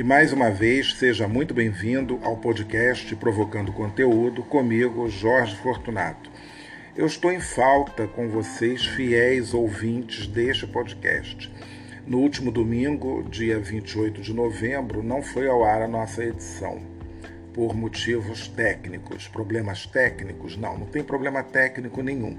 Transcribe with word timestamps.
E 0.00 0.02
mais 0.02 0.32
uma 0.32 0.50
vez, 0.50 0.94
seja 0.94 1.28
muito 1.28 1.52
bem-vindo 1.52 2.18
ao 2.22 2.34
podcast 2.38 3.14
Provocando 3.16 3.70
Conteúdo 3.70 4.42
comigo, 4.42 5.06
Jorge 5.10 5.54
Fortunato. 5.56 6.30
Eu 6.96 7.04
estou 7.04 7.30
em 7.30 7.38
falta 7.38 8.06
com 8.06 8.26
vocês, 8.26 8.82
fiéis 8.82 9.52
ouvintes 9.52 10.26
deste 10.26 10.66
podcast. 10.66 11.52
No 12.06 12.16
último 12.16 12.50
domingo, 12.50 13.22
dia 13.28 13.60
28 13.60 14.22
de 14.22 14.32
novembro, 14.32 15.02
não 15.02 15.20
foi 15.20 15.46
ao 15.46 15.62
ar 15.62 15.82
a 15.82 15.86
nossa 15.86 16.24
edição 16.24 16.80
por 17.52 17.76
motivos 17.76 18.48
técnicos, 18.48 19.28
problemas 19.28 19.84
técnicos? 19.84 20.56
Não, 20.56 20.78
não 20.78 20.86
tem 20.86 21.04
problema 21.04 21.42
técnico 21.42 22.00
nenhum. 22.00 22.38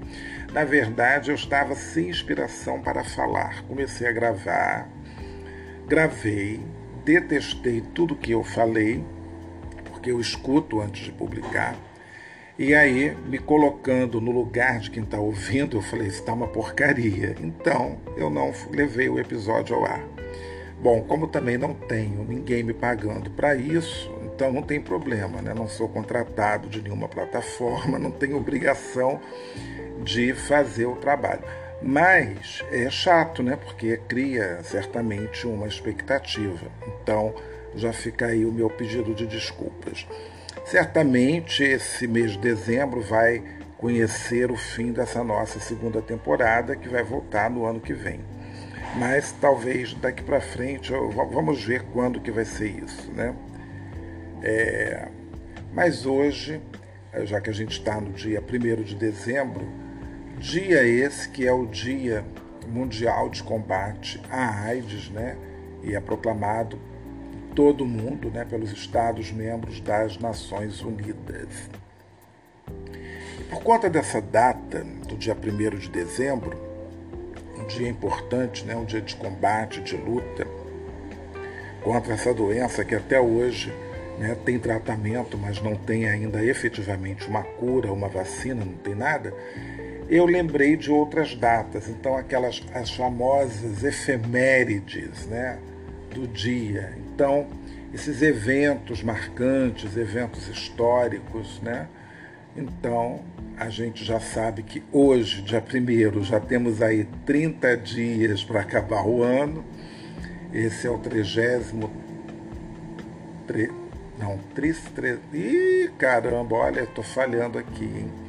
Na 0.52 0.64
verdade, 0.64 1.30
eu 1.30 1.36
estava 1.36 1.76
sem 1.76 2.08
inspiração 2.08 2.82
para 2.82 3.04
falar. 3.04 3.62
Comecei 3.68 4.08
a 4.08 4.12
gravar, 4.12 4.90
gravei, 5.86 6.60
detestei 7.04 7.80
tudo 7.80 8.16
que 8.16 8.32
eu 8.32 8.42
falei, 8.42 9.04
porque 9.84 10.10
eu 10.10 10.20
escuto 10.20 10.80
antes 10.80 11.04
de 11.04 11.12
publicar. 11.12 11.76
E 12.58 12.74
aí, 12.74 13.16
me 13.26 13.38
colocando 13.38 14.20
no 14.20 14.30
lugar 14.30 14.78
de 14.78 14.90
quem 14.90 15.02
está 15.02 15.18
ouvindo, 15.18 15.76
eu 15.76 15.82
falei: 15.82 16.08
está 16.08 16.32
uma 16.32 16.46
porcaria. 16.46 17.34
Então, 17.40 17.98
eu 18.16 18.28
não 18.28 18.52
levei 18.70 19.08
o 19.08 19.18
episódio 19.18 19.74
ao 19.74 19.84
ar. 19.84 20.04
Bom, 20.82 21.00
como 21.02 21.28
também 21.28 21.56
não 21.56 21.74
tenho 21.74 22.24
ninguém 22.24 22.62
me 22.62 22.74
pagando 22.74 23.30
para 23.30 23.54
isso, 23.54 24.12
então 24.24 24.52
não 24.52 24.62
tem 24.62 24.80
problema, 24.80 25.40
né? 25.40 25.54
Não 25.54 25.68
sou 25.68 25.88
contratado 25.88 26.68
de 26.68 26.82
nenhuma 26.82 27.08
plataforma, 27.08 27.98
não 28.00 28.10
tenho 28.10 28.36
obrigação 28.36 29.20
de 30.02 30.34
fazer 30.34 30.86
o 30.86 30.96
trabalho. 30.96 31.42
Mas 31.82 32.62
é 32.70 32.88
chato, 32.88 33.42
né? 33.42 33.56
Porque 33.56 33.96
cria 34.08 34.62
certamente 34.62 35.46
uma 35.46 35.66
expectativa. 35.66 36.66
Então 36.86 37.34
já 37.74 37.92
fica 37.92 38.26
aí 38.26 38.44
o 38.44 38.52
meu 38.52 38.70
pedido 38.70 39.14
de 39.14 39.26
desculpas. 39.26 40.06
Certamente 40.64 41.64
esse 41.64 42.06
mês 42.06 42.32
de 42.32 42.38
dezembro 42.38 43.00
vai 43.00 43.42
conhecer 43.76 44.50
o 44.50 44.56
fim 44.56 44.92
dessa 44.92 45.24
nossa 45.24 45.58
segunda 45.58 46.00
temporada 46.00 46.76
que 46.76 46.88
vai 46.88 47.02
voltar 47.02 47.50
no 47.50 47.64
ano 47.64 47.80
que 47.80 47.92
vem. 47.92 48.20
Mas 48.96 49.32
talvez 49.32 49.94
daqui 49.94 50.22
para 50.22 50.40
frente 50.40 50.92
vamos 50.92 51.64
ver 51.64 51.82
quando 51.92 52.20
que 52.20 52.30
vai 52.30 52.44
ser 52.44 52.68
isso, 52.68 53.10
né? 53.12 53.34
É, 54.42 55.08
mas 55.72 56.04
hoje, 56.04 56.60
já 57.24 57.40
que 57.40 57.48
a 57.48 57.52
gente 57.52 57.72
está 57.72 58.00
no 58.00 58.12
dia 58.12 58.40
1 58.40 58.82
de 58.82 58.94
dezembro, 58.94 59.66
Dia 60.38 60.82
esse 60.84 61.28
que 61.28 61.46
é 61.46 61.52
o 61.52 61.66
Dia 61.66 62.24
Mundial 62.66 63.28
de 63.28 63.42
Combate 63.42 64.20
à 64.30 64.64
AIDS, 64.64 65.10
né? 65.10 65.36
E 65.82 65.94
é 65.94 66.00
proclamado 66.00 66.78
todo 67.54 67.84
mundo, 67.84 68.30
né, 68.30 68.44
pelos 68.44 68.72
Estados 68.72 69.30
membros 69.30 69.80
das 69.80 70.18
Nações 70.18 70.80
Unidas. 70.82 71.68
E 73.38 73.44
por 73.44 73.62
conta 73.62 73.90
dessa 73.90 74.20
data, 74.20 74.84
do 75.06 75.16
dia 75.16 75.36
1 75.36 75.78
de 75.78 75.88
dezembro, 75.90 76.58
um 77.58 77.66
dia 77.66 77.88
importante, 77.88 78.64
né, 78.64 78.74
um 78.74 78.84
dia 78.84 79.00
de 79.00 79.14
combate, 79.16 79.80
de 79.80 79.96
luta 79.96 80.46
contra 81.82 82.14
essa 82.14 82.32
doença 82.32 82.84
que 82.84 82.94
até 82.94 83.20
hoje 83.20 83.72
né, 84.18 84.36
tem 84.44 84.58
tratamento, 84.58 85.36
mas 85.36 85.60
não 85.60 85.74
tem 85.74 86.08
ainda 86.08 86.44
efetivamente 86.44 87.26
uma 87.28 87.42
cura, 87.42 87.92
uma 87.92 88.08
vacina, 88.08 88.64
não 88.64 88.74
tem 88.74 88.94
nada 88.94 89.34
eu 90.08 90.24
lembrei 90.26 90.76
de 90.76 90.90
outras 90.90 91.34
datas, 91.34 91.88
então 91.88 92.16
aquelas 92.16 92.62
as 92.74 92.90
famosas 92.90 93.82
efemérides 93.84 95.26
né, 95.26 95.58
do 96.14 96.26
dia. 96.26 96.94
Então, 96.98 97.46
esses 97.92 98.22
eventos 98.22 99.02
marcantes, 99.02 99.96
eventos 99.96 100.48
históricos, 100.48 101.60
né? 101.62 101.88
Então, 102.56 103.20
a 103.56 103.68
gente 103.68 104.04
já 104.04 104.20
sabe 104.20 104.62
que 104.62 104.82
hoje, 104.92 105.42
dia 105.42 105.62
1 105.62 106.22
já 106.22 106.40
temos 106.40 106.82
aí 106.82 107.06
30 107.24 107.76
dias 107.76 108.44
para 108.44 108.60
acabar 108.60 109.06
o 109.06 109.22
ano. 109.22 109.64
Esse 110.52 110.86
é 110.86 110.90
o 110.90 110.98
trigésimo. 110.98 111.90
Tre, 113.46 113.70
não, 114.18 114.38
tris, 114.54 114.80
tre, 114.94 115.18
ih, 115.32 115.90
caramba, 115.98 116.56
olha, 116.56 116.80
estou 116.80 117.04
falhando 117.04 117.58
aqui, 117.58 117.84
hein? 117.84 118.21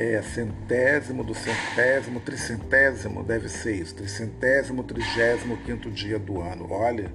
É, 0.00 0.22
centésimo 0.22 1.22
do 1.22 1.34
centésimo, 1.34 2.20
tricentésimo, 2.20 3.22
deve 3.22 3.50
ser 3.50 3.74
isso, 3.74 3.94
tricentésimo, 3.94 4.82
trigésimo 4.82 5.58
quinto 5.58 5.90
dia 5.90 6.18
do 6.18 6.40
ano. 6.40 6.72
Olha 6.72 7.12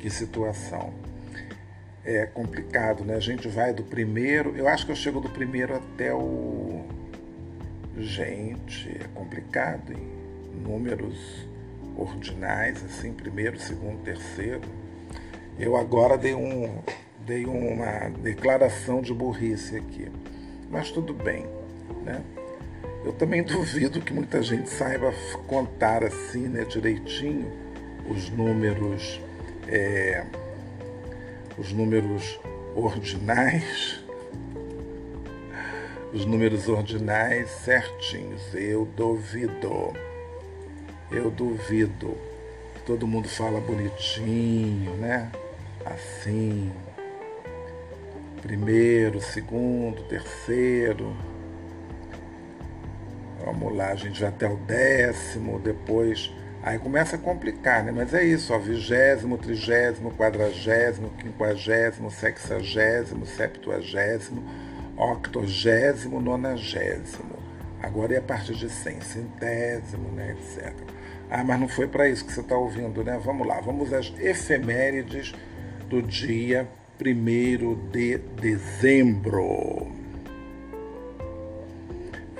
que 0.00 0.10
situação. 0.10 0.92
É 2.04 2.26
complicado, 2.26 3.04
né? 3.04 3.14
A 3.14 3.20
gente 3.20 3.46
vai 3.46 3.72
do 3.72 3.84
primeiro, 3.84 4.56
eu 4.56 4.66
acho 4.66 4.84
que 4.84 4.90
eu 4.90 4.96
chego 4.96 5.20
do 5.20 5.30
primeiro 5.30 5.76
até 5.76 6.12
o. 6.12 6.84
Gente, 7.96 8.88
é 8.88 9.06
complicado, 9.14 9.92
hein? 9.92 10.04
Números 10.60 11.46
ordinais, 11.96 12.84
assim, 12.84 13.12
primeiro, 13.12 13.60
segundo, 13.60 14.02
terceiro. 14.02 14.60
Eu 15.56 15.76
agora 15.76 16.18
dei, 16.18 16.34
um, 16.34 16.82
dei 17.24 17.46
uma 17.46 18.08
declaração 18.08 19.00
de 19.00 19.14
burrice 19.14 19.76
aqui. 19.76 20.10
Mas 20.68 20.90
tudo 20.90 21.14
bem. 21.14 21.46
Né? 22.04 22.22
Eu 23.04 23.12
também 23.12 23.42
duvido 23.42 24.00
que 24.00 24.14
muita 24.14 24.42
gente 24.42 24.68
saiba 24.70 25.12
contar 25.46 26.02
assim, 26.02 26.48
né, 26.48 26.64
direitinho, 26.64 27.52
os 28.08 28.30
números, 28.30 29.20
é, 29.68 30.24
os 31.58 31.70
números 31.70 32.40
ordinais, 32.74 34.02
os 36.14 36.24
números 36.24 36.66
ordinais 36.66 37.50
certinhos. 37.50 38.42
Eu 38.54 38.86
duvido. 38.86 39.92
Eu 41.10 41.30
duvido. 41.30 42.16
Todo 42.86 43.06
mundo 43.06 43.28
fala 43.28 43.60
bonitinho, 43.60 44.94
né? 44.96 45.30
Assim. 45.84 46.72
Primeiro, 48.40 49.20
segundo, 49.20 50.02
terceiro 50.04 51.14
Vamos 53.44 53.76
lá, 53.76 53.88
a 53.88 53.94
gente 53.94 54.18
vai 54.18 54.30
até 54.30 54.48
o 54.48 54.56
décimo, 54.56 55.60
depois. 55.60 56.32
Aí 56.62 56.78
começa 56.78 57.16
a 57.16 57.18
complicar, 57.18 57.84
né? 57.84 57.92
Mas 57.92 58.14
é 58.14 58.24
isso, 58.24 58.54
ó, 58.54 58.58
vigésimo, 58.58 59.36
trigésimo, 59.36 60.10
quadragésimo, 60.12 61.10
quinquagésimo, 61.10 62.10
sexagésimo, 62.10 63.26
septuagésimo, 63.26 64.42
octogésimo, 64.96 66.22
nonagésimo. 66.22 67.38
Agora 67.82 68.14
é 68.14 68.16
a 68.16 68.22
partir 68.22 68.54
de 68.54 68.70
cem, 68.70 68.98
centésimo, 69.02 70.08
né, 70.12 70.30
etc. 70.30 70.72
Ah, 71.30 71.44
mas 71.44 71.60
não 71.60 71.68
foi 71.68 71.86
para 71.86 72.08
isso 72.08 72.24
que 72.24 72.32
você 72.32 72.40
está 72.40 72.56
ouvindo, 72.56 73.04
né? 73.04 73.20
Vamos 73.22 73.46
lá, 73.46 73.60
vamos 73.60 73.92
às 73.92 74.10
efemérides 74.18 75.34
do 75.90 76.00
dia 76.00 76.66
1 76.98 77.90
de 77.90 78.16
dezembro. 78.40 80.03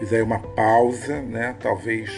Fiz 0.04 0.12
aí 0.12 0.20
uma 0.20 0.38
pausa, 0.38 1.22
né? 1.22 1.56
Talvez 1.58 2.10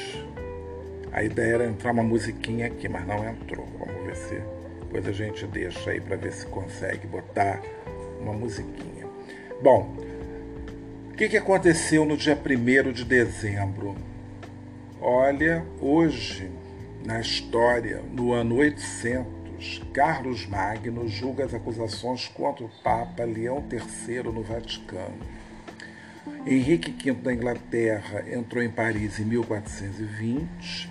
a 1.12 1.22
ideia 1.22 1.54
era 1.54 1.66
entrar 1.66 1.92
uma 1.92 2.02
musiquinha 2.02 2.66
aqui, 2.66 2.88
mas 2.88 3.06
não 3.06 3.24
entrou. 3.24 3.64
Vamos 3.78 4.04
ver 4.04 4.16
se 4.16 4.42
depois 4.80 5.06
a 5.06 5.12
gente 5.12 5.46
deixa 5.46 5.92
aí 5.92 6.00
para 6.00 6.16
ver 6.16 6.32
se 6.32 6.46
consegue 6.46 7.06
botar 7.06 7.62
uma 8.20 8.32
musiquinha. 8.32 9.06
Bom, 9.62 9.94
o 11.12 11.16
que, 11.16 11.28
que 11.28 11.36
aconteceu 11.36 12.04
no 12.04 12.16
dia 12.16 12.36
1 12.36 12.90
de 12.90 13.04
dezembro? 13.04 13.94
Olha, 15.00 15.64
hoje, 15.80 16.50
na 17.04 17.20
história, 17.20 18.02
no 18.12 18.32
ano 18.32 18.56
800, 18.56 19.80
Carlos 19.94 20.44
Magno 20.44 21.06
julga 21.06 21.44
as 21.44 21.54
acusações 21.54 22.26
contra 22.26 22.64
o 22.64 22.70
Papa 22.82 23.22
Leão 23.22 23.64
III 23.70 24.24
no 24.24 24.42
Vaticano. 24.42 25.35
Henrique 26.46 26.90
V 26.90 27.12
da 27.22 27.32
Inglaterra 27.32 28.24
entrou 28.30 28.62
em 28.62 28.70
Paris 28.70 29.18
em 29.18 29.24
1420. 29.24 30.90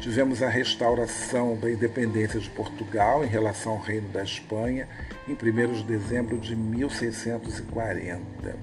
Tivemos 0.00 0.42
a 0.42 0.48
restauração 0.48 1.56
da 1.56 1.70
independência 1.70 2.40
de 2.40 2.50
Portugal 2.50 3.24
em 3.24 3.28
relação 3.28 3.72
ao 3.72 3.80
Reino 3.80 4.08
da 4.08 4.22
Espanha 4.22 4.86
em 5.26 5.32
1 5.32 5.72
de 5.72 5.82
dezembro 5.84 6.38
de 6.38 6.54
1640. 6.54 8.56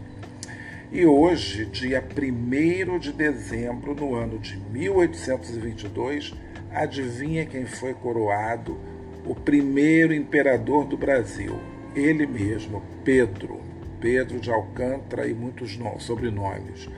E 0.92 1.06
hoje, 1.06 1.66
dia 1.66 2.04
1 2.04 3.00
de 3.00 3.14
dezembro, 3.14 3.96
no 3.96 4.14
ano 4.14 4.38
de 4.38 4.58
1822, 4.58 6.34
adivinha 6.70 7.46
quem 7.46 7.66
foi 7.66 7.94
coroado 7.94 8.78
o 9.26 9.34
primeiro 9.34 10.14
imperador 10.14 10.86
do 10.86 10.98
Brasil? 10.98 11.58
Ele 11.96 12.28
mesmo, 12.28 12.84
Pedro. 13.04 13.71
Pedro 14.02 14.40
de 14.40 14.52
Alcântara 14.52 15.28
e 15.28 15.34
muitos 15.34 15.80
sobrenomes. 16.00 16.90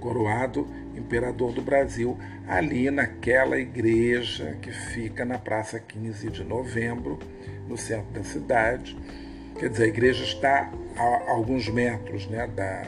Coroado 0.00 0.66
imperador 0.96 1.52
do 1.52 1.62
Brasil, 1.62 2.16
ali 2.46 2.90
naquela 2.90 3.58
igreja 3.58 4.56
que 4.62 4.70
fica 4.70 5.24
na 5.24 5.38
Praça 5.38 5.80
15 5.80 6.30
de 6.30 6.44
Novembro, 6.44 7.18
no 7.68 7.76
centro 7.76 8.12
da 8.12 8.22
cidade. 8.22 8.96
Quer 9.58 9.68
dizer, 9.68 9.84
a 9.84 9.88
igreja 9.88 10.24
está 10.24 10.72
a 10.96 11.30
alguns 11.30 11.68
metros 11.68 12.26
né, 12.26 12.46
da, 12.46 12.84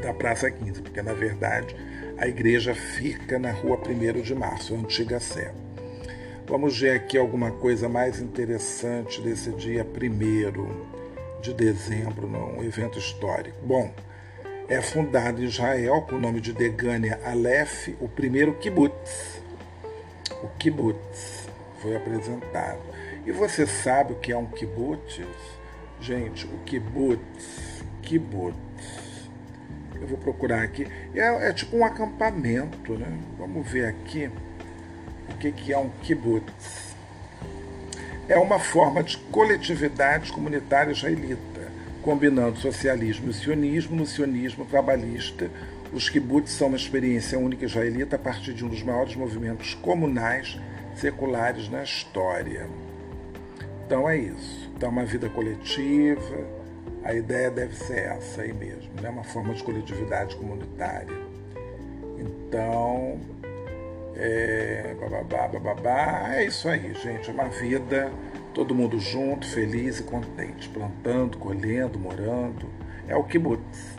da 0.00 0.12
Praça 0.12 0.50
15, 0.50 0.82
porque 0.82 1.02
na 1.02 1.12
verdade 1.12 1.74
a 2.18 2.26
igreja 2.26 2.74
fica 2.74 3.38
na 3.38 3.50
rua 3.50 3.78
1 3.78 4.22
de 4.22 4.34
Março, 4.34 4.74
antiga 4.74 5.20
Sé. 5.20 5.52
Vamos 6.48 6.78
ver 6.78 6.90
aqui 6.90 7.18
alguma 7.18 7.50
coisa 7.50 7.88
mais 7.88 8.20
interessante 8.20 9.20
desse 9.20 9.50
dia 9.50 9.84
1 9.84 10.95
de 11.40 11.52
dezembro, 11.52 12.26
num 12.26 12.62
evento 12.62 12.98
histórico. 12.98 13.56
Bom, 13.62 13.92
é 14.68 14.80
fundado 14.80 15.40
em 15.42 15.46
Israel 15.46 16.02
com 16.02 16.16
o 16.16 16.20
nome 16.20 16.40
de 16.40 16.52
Degania 16.52 17.20
Aleph, 17.24 17.88
o 18.00 18.08
primeiro 18.08 18.54
kibbutz. 18.54 19.40
O 20.42 20.48
kibbutz 20.58 21.48
foi 21.80 21.96
apresentado. 21.96 22.80
E 23.24 23.32
você 23.32 23.66
sabe 23.66 24.12
o 24.12 24.16
que 24.16 24.32
é 24.32 24.36
um 24.36 24.46
kibbutz? 24.46 25.20
Gente, 26.00 26.46
o 26.46 26.58
kibbutz, 26.64 27.82
kibbutz. 28.02 28.56
Eu 30.00 30.06
vou 30.06 30.18
procurar 30.18 30.62
aqui. 30.62 30.86
É, 31.14 31.48
é 31.48 31.52
tipo 31.52 31.76
um 31.76 31.84
acampamento, 31.84 32.94
né? 32.98 33.18
Vamos 33.38 33.70
ver 33.70 33.86
aqui 33.86 34.30
o 35.30 35.38
que, 35.38 35.52
que 35.52 35.72
é 35.72 35.78
um 35.78 35.88
kibbutz. 36.02 36.85
É 38.28 38.38
uma 38.38 38.58
forma 38.58 39.02
de 39.02 39.16
coletividade 39.16 40.32
comunitária 40.32 40.92
israelita 40.92 41.56
combinando 42.06 42.60
socialismo 42.60 43.30
e 43.30 43.34
sionismo 43.34 43.96
no 43.96 44.06
sionismo 44.06 44.64
trabalhista. 44.64 45.50
Os 45.92 46.08
kibbutz 46.08 46.52
são 46.52 46.68
uma 46.68 46.76
experiência 46.76 47.36
única 47.36 47.64
israelita 47.64 48.14
a 48.14 48.18
partir 48.18 48.54
de 48.54 48.64
um 48.64 48.68
dos 48.68 48.80
maiores 48.80 49.16
movimentos 49.16 49.74
comunais 49.74 50.56
seculares 50.94 51.68
na 51.68 51.82
história. 51.82 52.68
Então 53.84 54.08
é 54.08 54.16
isso. 54.18 54.70
Então, 54.76 54.88
uma 54.88 55.04
vida 55.04 55.28
coletiva, 55.28 56.46
a 57.02 57.12
ideia 57.12 57.50
deve 57.50 57.74
ser 57.74 57.98
essa 57.98 58.42
aí 58.42 58.52
mesmo, 58.52 58.90
né? 59.00 59.08
uma 59.08 59.24
forma 59.24 59.52
de 59.52 59.64
coletividade 59.64 60.36
comunitária. 60.36 61.16
Então, 62.18 63.18
é, 64.16 64.94
bababá, 64.98 65.48
bababá, 65.48 66.34
é 66.34 66.46
isso 66.46 66.68
aí, 66.68 66.94
gente. 66.94 67.30
É 67.30 67.32
uma 67.32 67.48
vida 67.48 68.10
todo 68.54 68.74
mundo 68.74 68.98
junto, 68.98 69.46
feliz 69.46 70.00
e 70.00 70.02
contente, 70.02 70.68
plantando, 70.70 71.36
colhendo, 71.36 71.98
morando. 71.98 72.66
É 73.06 73.14
o 73.14 73.22
kibbutz. 73.24 73.94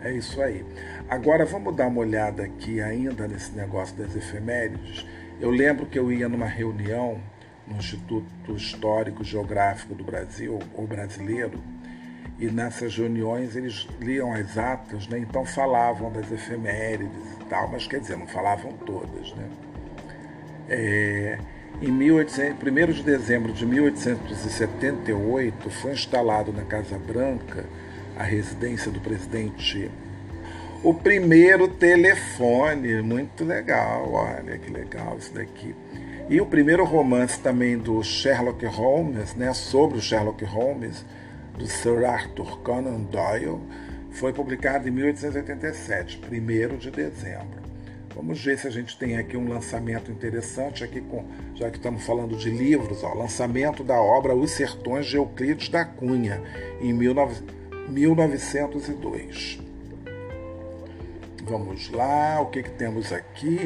É 0.00 0.12
isso 0.12 0.42
aí. 0.42 0.64
Agora 1.08 1.46
vamos 1.46 1.74
dar 1.74 1.86
uma 1.86 2.00
olhada 2.00 2.42
aqui 2.42 2.80
ainda 2.80 3.28
nesse 3.28 3.52
negócio 3.52 3.96
das 3.96 4.14
efemérides. 4.16 5.06
Eu 5.40 5.50
lembro 5.50 5.86
que 5.86 5.98
eu 5.98 6.12
ia 6.12 6.28
numa 6.28 6.46
reunião 6.46 7.20
no 7.66 7.76
Instituto 7.76 8.54
Histórico 8.54 9.24
Geográfico 9.24 9.94
do 9.94 10.04
Brasil, 10.04 10.58
ou 10.74 10.86
brasileiro, 10.86 11.62
e 12.38 12.46
nessas 12.46 12.96
reuniões 12.96 13.56
eles 13.56 13.88
liam 14.00 14.32
as 14.32 14.56
atas, 14.58 15.08
né? 15.08 15.18
então 15.18 15.44
falavam 15.44 16.12
das 16.12 16.32
efemérides 16.32 17.32
e 17.40 17.44
tal, 17.44 17.70
mas 17.70 17.86
quer 17.86 18.00
dizer, 18.00 18.16
não 18.16 18.26
falavam 18.26 18.72
todas. 18.84 19.32
Né? 19.34 19.48
É, 20.68 21.38
em 21.80 21.90
1800, 21.90 22.62
1 22.62 22.92
de 22.92 23.02
dezembro 23.02 23.50
de 23.52 23.64
1878, 23.66 25.70
foi 25.70 25.92
instalado 25.92 26.52
na 26.52 26.62
Casa 26.62 26.98
Branca, 26.98 27.64
a 28.16 28.22
residência 28.22 28.90
do 28.90 29.00
presidente, 29.00 29.90
o 30.82 30.94
primeiro 30.94 31.68
telefone. 31.68 33.02
Muito 33.02 33.44
legal, 33.44 34.10
olha 34.12 34.56
que 34.58 34.70
legal 34.70 35.18
isso 35.18 35.34
daqui. 35.34 35.74
E 36.28 36.40
o 36.40 36.46
primeiro 36.46 36.84
romance 36.84 37.38
também 37.40 37.76
do 37.76 38.00
Sherlock 38.02 38.64
Holmes, 38.66 39.34
né, 39.34 39.52
sobre 39.52 39.98
o 39.98 40.00
Sherlock 40.00 40.42
Holmes, 40.44 41.04
do 41.56 41.66
Sir 41.66 42.04
Arthur 42.04 42.60
Conan 42.60 43.02
Doyle, 43.02 43.60
foi 44.10 44.32
publicado 44.32 44.88
em 44.88 44.90
1887, 44.90 46.20
1 46.30 46.76
de 46.76 46.90
dezembro. 46.90 47.64
Vamos 48.14 48.44
ver 48.44 48.56
se 48.58 48.68
a 48.68 48.70
gente 48.70 48.96
tem 48.96 49.16
aqui 49.16 49.36
um 49.36 49.48
lançamento 49.48 50.10
interessante, 50.10 50.84
aqui 50.84 51.00
com, 51.00 51.24
já 51.54 51.68
que 51.68 51.78
estamos 51.78 52.04
falando 52.04 52.36
de 52.36 52.48
livros, 52.48 53.02
ó, 53.02 53.12
lançamento 53.12 53.82
da 53.82 54.00
obra 54.00 54.36
Os 54.36 54.52
Sertões 54.52 55.06
de 55.06 55.16
Euclides 55.16 55.68
da 55.68 55.84
Cunha, 55.84 56.40
em 56.80 56.96
19, 56.96 57.42
1902. 57.88 59.60
Vamos 61.44 61.90
lá, 61.90 62.40
o 62.40 62.46
que, 62.46 62.62
que 62.62 62.70
temos 62.70 63.12
aqui? 63.12 63.58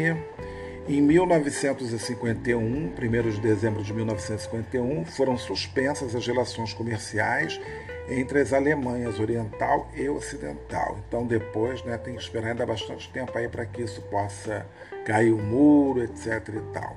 Em 0.89 1.03
1951, 1.03 2.59
1 2.59 3.31
de 3.31 3.41
dezembro 3.43 3.83
de 3.83 3.93
1951, 3.93 5.05
foram 5.05 5.37
suspensas 5.37 6.15
as 6.15 6.27
relações 6.27 6.73
comerciais 6.73 7.61
entre 8.09 8.41
as 8.41 8.55
Alemanhas 8.55 9.21
Oriental 9.21 9.87
e 9.95 10.09
Ocidental. 10.09 10.99
Então 11.07 11.27
depois 11.27 11.85
né, 11.85 11.99
tem 11.99 12.15
que 12.15 12.23
esperar 12.23 12.53
ainda 12.53 12.65
bastante 12.65 13.07
tempo 13.11 13.37
aí 13.37 13.47
para 13.49 13.67
que 13.67 13.83
isso 13.83 14.01
possa 14.11 14.67
cair 15.05 15.31
o 15.31 15.37
muro, 15.37 16.03
etc. 16.03 16.49
e 16.49 16.73
tal. 16.73 16.97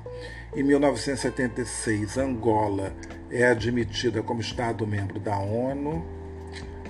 Em 0.55 0.63
1976, 0.63 2.17
Angola 2.17 2.93
é 3.29 3.45
admitida 3.45 4.23
como 4.23 4.39
Estado-membro 4.39 5.19
da 5.19 5.37
ONU. 5.37 6.01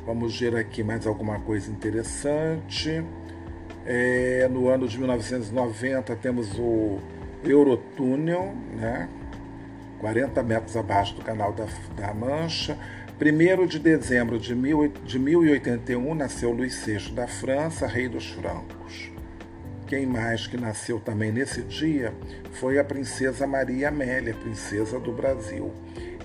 Vamos 0.05 0.39
ver 0.39 0.55
aqui 0.55 0.83
mais 0.83 1.07
alguma 1.07 1.39
coisa 1.39 1.71
interessante. 1.71 3.03
É, 3.85 4.47
no 4.51 4.67
ano 4.67 4.87
de 4.87 4.97
1990 4.97 6.15
temos 6.17 6.57
o 6.57 6.99
Eurotúnel, 7.43 8.53
né? 8.75 9.09
40 9.99 10.41
metros 10.43 10.75
abaixo 10.75 11.15
do 11.15 11.21
canal 11.21 11.53
da, 11.53 11.67
da 11.95 12.13
Mancha. 12.13 12.77
1 13.19 13.67
de 13.67 13.77
dezembro 13.77 14.39
de 14.39 14.55
1081 14.55 16.15
nasceu 16.15 16.51
Luís 16.51 16.83
VI 16.83 17.11
da 17.11 17.27
França, 17.27 17.85
rei 17.85 18.09
dos 18.09 18.31
francos. 18.31 19.11
Quem 19.85 20.07
mais 20.07 20.47
que 20.47 20.57
nasceu 20.57 20.99
também 20.99 21.31
nesse 21.31 21.61
dia 21.61 22.13
foi 22.53 22.79
a 22.79 22.83
princesa 22.83 23.45
Maria 23.45 23.89
Amélia, 23.89 24.33
princesa 24.33 24.99
do 24.99 25.11
Brasil. 25.11 25.71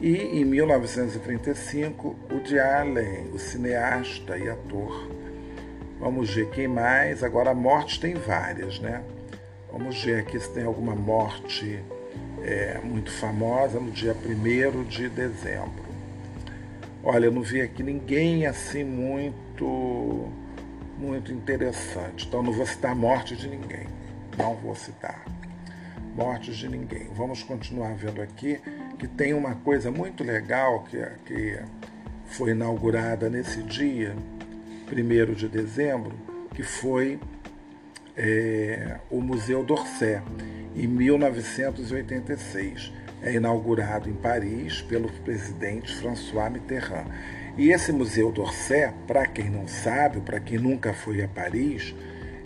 E 0.00 0.16
em 0.40 0.44
1935, 0.44 2.16
o 2.30 2.40
de 2.40 2.58
Allen, 2.58 3.30
o 3.34 3.38
cineasta 3.38 4.38
e 4.38 4.48
ator. 4.48 5.15
Vamos 5.98 6.34
ver 6.34 6.50
quem 6.50 6.68
mais. 6.68 7.22
Agora, 7.22 7.54
mortes 7.54 7.98
tem 7.98 8.14
várias, 8.14 8.78
né? 8.78 9.02
Vamos 9.72 10.02
ver 10.02 10.20
aqui 10.20 10.38
se 10.38 10.50
tem 10.52 10.64
alguma 10.64 10.94
morte 10.94 11.82
é, 12.42 12.78
muito 12.82 13.10
famosa 13.10 13.80
no 13.80 13.90
dia 13.90 14.14
1 14.14 14.84
de 14.84 15.08
dezembro. 15.08 15.84
Olha, 17.02 17.26
eu 17.26 17.32
não 17.32 17.42
vi 17.42 17.60
aqui 17.60 17.82
ninguém 17.82 18.46
assim 18.46 18.84
muito 18.84 20.28
muito 20.98 21.32
interessante. 21.32 22.26
Então 22.26 22.42
não 22.42 22.52
vou 22.52 22.66
citar 22.66 22.94
morte 22.94 23.36
de 23.36 23.48
ninguém. 23.48 23.86
Não 24.36 24.54
vou 24.54 24.74
citar 24.74 25.24
mortes 26.14 26.56
de 26.56 26.68
ninguém. 26.68 27.08
Vamos 27.14 27.42
continuar 27.42 27.94
vendo 27.94 28.20
aqui 28.22 28.60
que 28.98 29.06
tem 29.06 29.34
uma 29.34 29.54
coisa 29.56 29.90
muito 29.90 30.24
legal 30.24 30.84
que, 30.84 30.98
que 31.26 31.58
foi 32.26 32.52
inaugurada 32.52 33.28
nesse 33.28 33.62
dia, 33.62 34.16
1 34.90 35.34
de 35.34 35.48
dezembro, 35.48 36.14
que 36.54 36.62
foi 36.62 37.18
é, 38.16 38.98
o 39.10 39.20
Museu 39.20 39.64
d'Orsay, 39.64 40.22
em 40.74 40.86
1986 40.86 42.92
é 43.22 43.34
inaugurado 43.34 44.08
em 44.08 44.14
Paris 44.14 44.80
pelo 44.82 45.10
presidente 45.10 45.94
François 45.96 46.50
Mitterrand. 46.50 47.06
E 47.56 47.70
esse 47.70 47.90
Museu 47.90 48.30
d'Orsay, 48.30 48.92
para 49.06 49.26
quem 49.26 49.50
não 49.50 49.66
sabe, 49.66 50.20
para 50.20 50.38
quem 50.38 50.58
nunca 50.58 50.92
foi 50.92 51.22
a 51.22 51.28
Paris, 51.28 51.94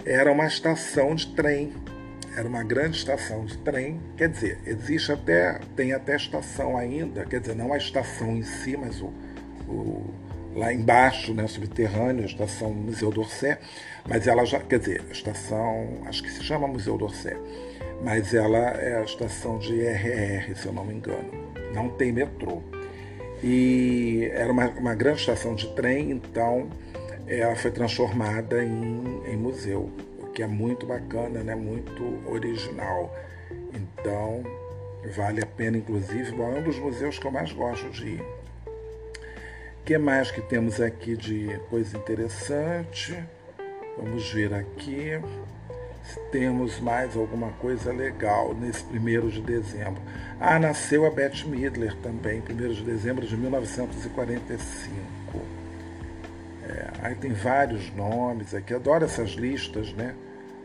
era 0.06 0.32
uma 0.32 0.47
estação 0.47 1.14
de 1.14 1.26
trem. 1.35 1.73
Era 2.37 2.49
uma 2.49 2.62
grande 2.62 2.97
estação 2.97 3.44
de 3.44 3.59
trem, 3.59 4.00
quer 4.16 4.28
dizer, 4.28 4.61
existe 4.64 5.11
até, 5.11 5.59
tem 5.75 5.92
até 5.92 6.14
estação 6.14 6.76
ainda, 6.76 7.25
quer 7.25 7.40
dizer, 7.40 7.56
não 7.56 7.73
a 7.73 7.76
estação 7.76 8.37
em 8.37 8.44
si, 8.44 8.76
mas 8.76 9.02
o, 9.02 9.12
o 9.68 10.14
lá 10.54 10.73
embaixo, 10.73 11.33
né, 11.33 11.47
subterrâneo, 11.47 12.23
a 12.23 12.26
estação 12.26 12.73
Museu 12.73 13.11
d'Orsay, 13.11 13.57
mas 14.09 14.26
ela 14.26 14.45
já, 14.45 14.59
quer 14.61 14.78
dizer, 14.78 15.02
a 15.09 15.12
estação, 15.12 16.02
acho 16.07 16.23
que 16.23 16.30
se 16.30 16.42
chama 16.42 16.66
Museu 16.66 16.99
d'Orsay, 16.99 17.37
mas 18.02 18.35
ela 18.35 18.59
é 18.59 18.99
a 18.99 19.02
estação 19.02 19.59
de 19.59 19.80
RR, 19.80 20.54
se 20.57 20.66
eu 20.66 20.73
não 20.73 20.85
me 20.85 20.95
engano. 20.95 21.30
Não 21.75 21.88
tem 21.90 22.12
metrô. 22.12 22.62
E 23.42 24.28
era 24.33 24.52
uma, 24.52 24.69
uma 24.71 24.95
grande 24.95 25.21
estação 25.21 25.54
de 25.54 25.69
trem, 25.75 26.11
então 26.11 26.69
ela 27.26 27.54
foi 27.54 27.71
transformada 27.71 28.62
em, 28.62 29.23
em 29.26 29.37
museu, 29.37 29.90
o 30.19 30.26
que 30.28 30.42
é 30.42 30.47
muito 30.47 30.87
bacana, 30.87 31.42
né? 31.42 31.54
muito 31.54 32.02
original. 32.28 33.14
Então, 33.73 34.42
vale 35.14 35.42
a 35.42 35.47
pena, 35.47 35.78
inclusive, 35.78 36.33
bom, 36.33 36.54
é 36.54 36.59
um 36.59 36.62
dos 36.62 36.78
museus 36.78 37.19
que 37.19 37.26
eu 37.26 37.30
mais 37.30 37.52
gosto 37.52 37.88
de 37.90 38.09
ir. 38.09 38.39
Que 39.90 39.99
mais 39.99 40.30
que 40.30 40.40
temos 40.40 40.80
aqui 40.80 41.16
de 41.16 41.59
coisa 41.68 41.99
interessante? 41.99 43.12
Vamos 43.99 44.32
ver 44.32 44.54
aqui 44.54 45.20
se 46.04 46.20
temos 46.30 46.78
mais 46.78 47.16
alguma 47.16 47.50
coisa 47.54 47.92
legal 47.92 48.54
nesse 48.54 48.85
primeiro 48.85 49.28
de 49.28 49.42
dezembro. 49.42 50.00
Ah, 50.38 50.61
nasceu 50.61 51.04
a 51.04 51.11
Beth 51.11 51.44
Midler 51.44 51.97
também, 51.97 52.40
primeiro 52.40 52.73
de 52.73 52.85
dezembro 52.85 53.26
de 53.26 53.37
1945. 53.37 54.94
É, 56.68 56.90
aí 57.02 57.16
tem 57.16 57.32
vários 57.32 57.92
nomes 57.92 58.54
aqui, 58.54 58.73
adoro 58.73 59.04
essas 59.04 59.30
listas, 59.30 59.92
né? 59.94 60.14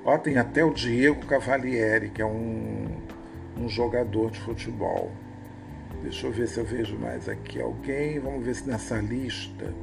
Ó, 0.05 0.15
tem 0.19 0.37
até 0.37 0.63
o 0.63 0.71
Diego 0.71 1.25
Cavalieri, 1.25 2.11
que 2.11 2.21
é 2.21 2.25
um, 2.27 2.95
um 3.57 3.67
jogador 3.67 4.29
de 4.29 4.39
futebol. 4.39 5.11
Deixa 6.05 6.27
eu 6.27 6.31
ver 6.31 6.47
se 6.47 6.59
eu 6.59 6.63
vejo 6.63 6.95
mais 6.99 7.27
aqui 7.27 7.59
alguém. 7.59 8.19
Vamos 8.19 8.45
ver 8.45 8.53
se 8.53 8.67
nessa 8.67 8.97
lista 8.97 9.73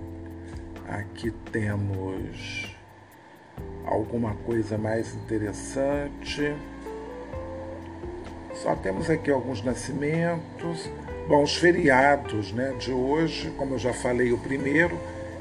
aqui 0.88 1.32
temos 1.50 2.72
alguma 3.84 4.32
coisa 4.36 4.78
mais 4.78 5.12
interessante. 5.16 6.54
Só 8.54 8.76
temos 8.76 9.10
aqui 9.10 9.32
alguns 9.32 9.64
nascimentos. 9.64 10.88
Bom, 11.26 11.42
os 11.42 11.56
feriados 11.56 12.52
né, 12.52 12.72
de 12.78 12.92
hoje, 12.92 13.50
como 13.58 13.74
eu 13.74 13.78
já 13.80 13.92
falei, 13.92 14.32
o 14.32 14.38
primeiro, 14.38 14.96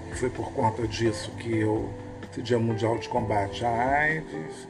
que 0.10 0.18
foi 0.18 0.32
por 0.32 0.52
conta 0.52 0.88
disso 0.88 1.30
que 1.38 1.60
eu. 1.60 1.92
Esse 2.32 2.42
Dia 2.42 2.58
Mundial 2.58 2.98
de 2.98 3.08
Combate 3.08 3.64
à 3.64 3.70
AIDS. 3.70 4.68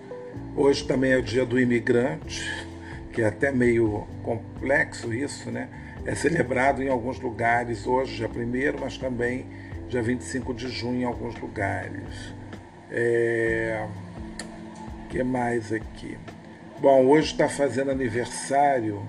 Hoje 0.58 0.84
também 0.86 1.14
é 1.14 1.18
o 1.18 1.22
Dia 1.22 1.46
do 1.46 1.58
Imigrante, 1.58 2.68
que 3.12 3.22
é 3.22 3.28
até 3.28 3.52
meio 3.52 4.08
complexo 4.24 5.14
isso, 5.14 5.52
né? 5.52 5.70
É 6.06 6.16
celebrado 6.16 6.82
em 6.82 6.90
alguns 6.90 7.20
lugares 7.20 7.86
hoje, 7.86 8.16
dia 8.16 8.28
1 8.28 8.80
mas 8.80 8.98
também 8.98 9.46
dia 9.88 10.02
25 10.02 10.54
de 10.54 10.68
junho 10.70 11.02
em 11.02 11.04
alguns 11.04 11.36
lugares. 11.36 12.34
É... 12.90 13.86
que 15.10 15.24
mais 15.24 15.72
aqui? 15.72 16.18
Bom, 16.80 17.06
hoje 17.06 17.32
está 17.34 17.48
fazendo 17.48 17.92
aniversário 17.92 19.06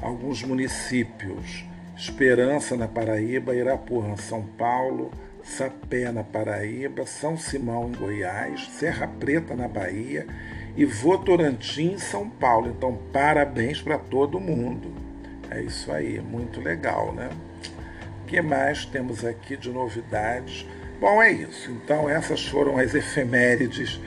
alguns 0.00 0.42
municípios. 0.42 1.64
Esperança 1.96 2.76
na 2.76 2.88
Paraíba, 2.88 3.54
Irapuã, 3.54 4.16
São 4.16 4.42
Paulo, 4.42 5.12
Sapé 5.44 6.10
na 6.10 6.24
Paraíba, 6.24 7.06
São 7.06 7.36
Simão 7.36 7.88
em 7.88 7.92
Goiás, 7.92 8.68
Serra 8.72 9.06
Preta 9.06 9.54
na 9.54 9.68
Bahia 9.68 10.26
e 10.76 10.84
Votorantim 10.84 11.98
São 11.98 12.28
Paulo. 12.28 12.68
Então, 12.68 12.98
parabéns 13.12 13.80
para 13.80 13.98
todo 13.98 14.40
mundo. 14.40 14.92
É 15.50 15.60
isso 15.60 15.92
aí, 15.92 16.20
muito 16.20 16.60
legal, 16.60 17.12
né? 17.12 17.30
O 18.22 18.26
que 18.26 18.40
mais 18.40 18.84
temos 18.86 19.24
aqui 19.24 19.56
de 19.56 19.70
novidades? 19.70 20.66
Bom, 21.00 21.22
é 21.22 21.30
isso. 21.30 21.70
Então, 21.70 22.08
essas 22.08 22.46
foram 22.46 22.78
as 22.78 22.94
efemérides 22.94 24.00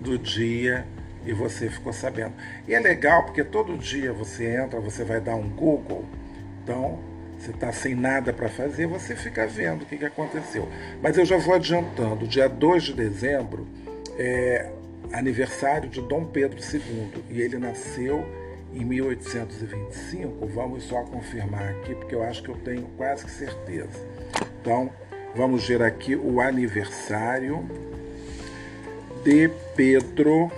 do 0.00 0.18
dia 0.18 0.86
e 1.24 1.32
você 1.32 1.68
ficou 1.68 1.92
sabendo. 1.92 2.32
E 2.66 2.74
é 2.74 2.80
legal 2.80 3.24
porque 3.24 3.44
todo 3.44 3.76
dia 3.76 4.12
você 4.12 4.56
entra, 4.56 4.80
você 4.80 5.04
vai 5.04 5.20
dar 5.20 5.36
um 5.36 5.48
Google, 5.48 6.04
então 6.62 6.98
você 7.38 7.50
está 7.50 7.70
sem 7.70 7.94
nada 7.94 8.32
para 8.32 8.48
fazer, 8.48 8.86
você 8.86 9.14
fica 9.14 9.46
vendo 9.46 9.82
o 9.82 9.86
que, 9.86 9.96
que 9.96 10.04
aconteceu. 10.04 10.68
Mas 11.00 11.16
eu 11.16 11.24
já 11.24 11.36
vou 11.36 11.54
adiantando: 11.54 12.26
dia 12.26 12.48
2 12.48 12.82
de 12.82 12.94
dezembro 12.94 13.66
é 14.18 14.72
aniversário 15.12 15.88
de 15.88 16.00
Dom 16.00 16.24
Pedro 16.24 16.58
II 16.58 17.24
e 17.30 17.40
ele 17.40 17.58
nasceu 17.58 18.24
em 18.72 18.84
1825. 18.84 20.46
Vamos 20.46 20.84
só 20.84 21.02
confirmar 21.04 21.68
aqui, 21.70 21.94
porque 21.94 22.14
eu 22.14 22.22
acho 22.22 22.42
que 22.42 22.48
eu 22.48 22.56
tenho 22.56 22.86
quase 22.96 23.24
que 23.24 23.30
certeza. 23.30 24.06
Então, 24.60 24.90
Vamos 25.34 25.68
ver 25.68 25.82
aqui 25.82 26.16
o 26.16 26.40
aniversário 26.40 27.68
de 29.22 29.48
Pedro. 29.76 30.50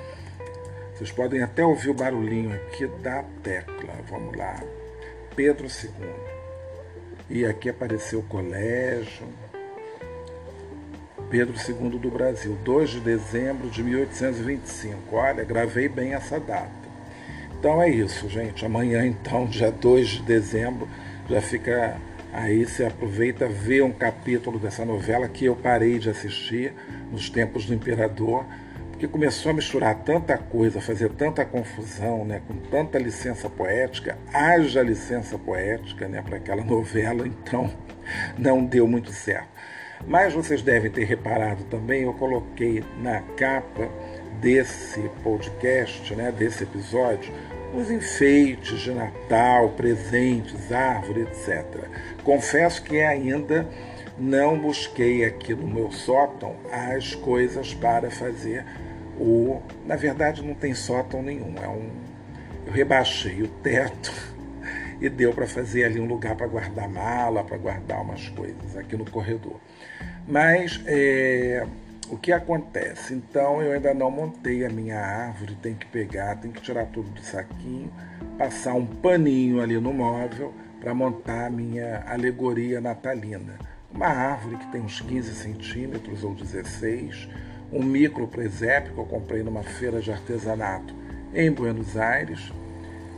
Vocês 0.94 1.10
podem 1.10 1.42
até 1.42 1.64
ouvir 1.64 1.90
o 1.90 1.94
barulhinho 1.94 2.54
aqui 2.54 2.86
da 3.02 3.22
tecla. 3.42 3.92
Vamos 4.08 4.36
lá. 4.36 4.62
Pedro 5.34 5.66
II. 5.66 6.08
E 7.28 7.44
aqui 7.44 7.68
apareceu 7.68 8.20
o 8.20 8.22
colégio. 8.22 9.26
Pedro 11.30 11.54
II 11.56 11.98
do 11.98 12.10
Brasil, 12.10 12.58
2 12.64 12.90
de 12.90 13.00
dezembro 13.00 13.70
de 13.70 13.82
1825. 13.82 15.16
Olha, 15.16 15.44
gravei 15.44 15.88
bem 15.88 16.14
essa 16.14 16.40
data. 16.40 16.70
Então 17.58 17.80
é 17.80 17.88
isso, 17.88 18.28
gente. 18.28 18.66
Amanhã, 18.66 19.06
então, 19.06 19.46
dia 19.46 19.70
2 19.70 20.08
de 20.08 20.22
dezembro, 20.22 20.88
já 21.28 21.40
fica 21.40 21.96
Aí 22.32 22.64
você 22.64 22.84
aproveita, 22.84 23.48
vê 23.48 23.82
um 23.82 23.90
capítulo 23.90 24.56
dessa 24.56 24.84
novela 24.84 25.28
que 25.28 25.46
eu 25.46 25.56
parei 25.56 25.98
de 25.98 26.08
assistir 26.08 26.72
nos 27.10 27.28
tempos 27.28 27.66
do 27.66 27.74
Imperador, 27.74 28.46
porque 28.90 29.08
começou 29.08 29.50
a 29.50 29.54
misturar 29.54 29.96
tanta 30.04 30.38
coisa, 30.38 30.80
fazer 30.80 31.10
tanta 31.10 31.44
confusão, 31.44 32.24
né, 32.24 32.40
com 32.46 32.54
tanta 32.70 32.98
licença 32.98 33.50
poética, 33.50 34.16
haja 34.32 34.80
licença 34.80 35.36
poética 35.36 36.06
né, 36.06 36.22
para 36.22 36.36
aquela 36.36 36.62
novela, 36.62 37.26
então 37.26 37.68
não 38.38 38.64
deu 38.64 38.86
muito 38.86 39.10
certo. 39.10 39.48
Mas 40.06 40.34
vocês 40.34 40.62
devem 40.62 40.90
ter 40.90 41.04
reparado 41.04 41.64
também, 41.64 42.02
eu 42.02 42.12
coloquei 42.14 42.82
na 43.02 43.20
capa 43.36 43.88
desse 44.40 45.00
podcast, 45.22 46.14
né, 46.14 46.32
desse 46.32 46.64
episódio, 46.64 47.32
os 47.74 47.90
enfeites 47.90 48.80
de 48.80 48.92
Natal, 48.92 49.70
presentes, 49.70 50.72
árvore, 50.72 51.22
etc. 51.22 51.64
Confesso 52.24 52.82
que 52.82 53.00
ainda 53.00 53.68
não 54.18 54.58
busquei 54.58 55.24
aqui 55.24 55.54
no 55.54 55.66
meu 55.66 55.90
sótão 55.90 56.56
as 56.70 57.14
coisas 57.14 57.72
para 57.72 58.10
fazer 58.10 58.64
o. 59.18 59.60
Na 59.86 59.96
verdade, 59.96 60.42
não 60.42 60.54
tem 60.54 60.74
sótão 60.74 61.22
nenhum. 61.22 61.54
É 61.62 61.68
um. 61.68 61.90
Eu 62.66 62.72
rebaixei 62.72 63.42
o 63.42 63.48
teto 63.48 64.29
e 65.00 65.08
deu 65.08 65.32
para 65.32 65.46
fazer 65.46 65.84
ali 65.84 66.00
um 66.00 66.06
lugar 66.06 66.36
para 66.36 66.46
guardar 66.46 66.88
mala, 66.88 67.42
para 67.42 67.56
guardar 67.56 68.02
umas 68.02 68.28
coisas 68.28 68.76
aqui 68.76 68.96
no 68.96 69.10
corredor. 69.10 69.58
Mas 70.28 70.80
é, 70.86 71.66
o 72.10 72.16
que 72.16 72.32
acontece? 72.32 73.14
Então 73.14 73.62
eu 73.62 73.72
ainda 73.72 73.94
não 73.94 74.10
montei 74.10 74.64
a 74.64 74.68
minha 74.68 74.98
árvore, 74.98 75.56
tem 75.62 75.74
que 75.74 75.86
pegar, 75.86 76.36
tem 76.36 76.50
que 76.50 76.60
tirar 76.60 76.86
tudo 76.86 77.08
do 77.10 77.20
saquinho, 77.22 77.90
passar 78.36 78.74
um 78.74 78.84
paninho 78.84 79.60
ali 79.60 79.78
no 79.78 79.92
móvel 79.92 80.52
para 80.80 80.94
montar 80.94 81.46
a 81.46 81.50
minha 81.50 82.04
alegoria 82.06 82.80
natalina. 82.80 83.58
Uma 83.92 84.08
árvore 84.08 84.56
que 84.56 84.66
tem 84.72 84.80
uns 84.80 85.00
15 85.00 85.34
centímetros 85.34 86.24
ou 86.24 86.34
16, 86.34 87.28
um 87.72 87.82
micro 87.82 88.26
presépio 88.26 88.94
que 88.94 88.98
eu 88.98 89.04
comprei 89.04 89.42
numa 89.42 89.62
feira 89.62 90.00
de 90.00 90.10
artesanato 90.10 90.94
em 91.34 91.50
Buenos 91.50 91.96
Aires. 91.96 92.52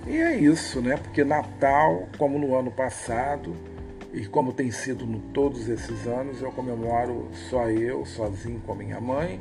E 0.06 0.16
é 0.16 0.37
isso, 0.37 0.80
né? 0.80 0.97
Porque 0.97 1.23
Natal, 1.23 2.09
como 2.18 2.38
no 2.38 2.56
ano 2.56 2.71
passado, 2.71 3.54
e 4.12 4.26
como 4.26 4.52
tem 4.52 4.71
sido 4.71 5.06
no, 5.06 5.21
todos 5.32 5.68
esses 5.68 6.06
anos, 6.06 6.42
eu 6.42 6.50
comemoro 6.52 7.28
só 7.32 7.71
eu, 7.71 8.04
sozinho 8.04 8.61
com 8.61 8.73
a 8.73 8.76
minha 8.76 9.00
mãe. 9.00 9.40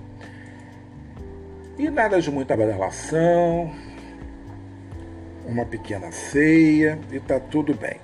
E 1.78 1.90
nada 1.90 2.22
de 2.22 2.30
muita 2.30 2.56
badalação, 2.56 3.72
uma 5.46 5.66
pequena 5.66 6.12
ceia 6.12 7.00
e 7.12 7.20
tá 7.20 7.40
tudo 7.40 7.74
bem. 7.74 8.00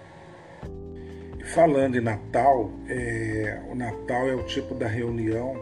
E 1.39 1.43
falando 1.43 1.95
em 1.95 2.01
Natal, 2.01 2.71
é, 2.89 3.61
o 3.69 3.75
Natal 3.75 4.27
é 4.27 4.35
o 4.35 4.43
tipo 4.43 4.73
da 4.73 4.87
reunião 4.87 5.55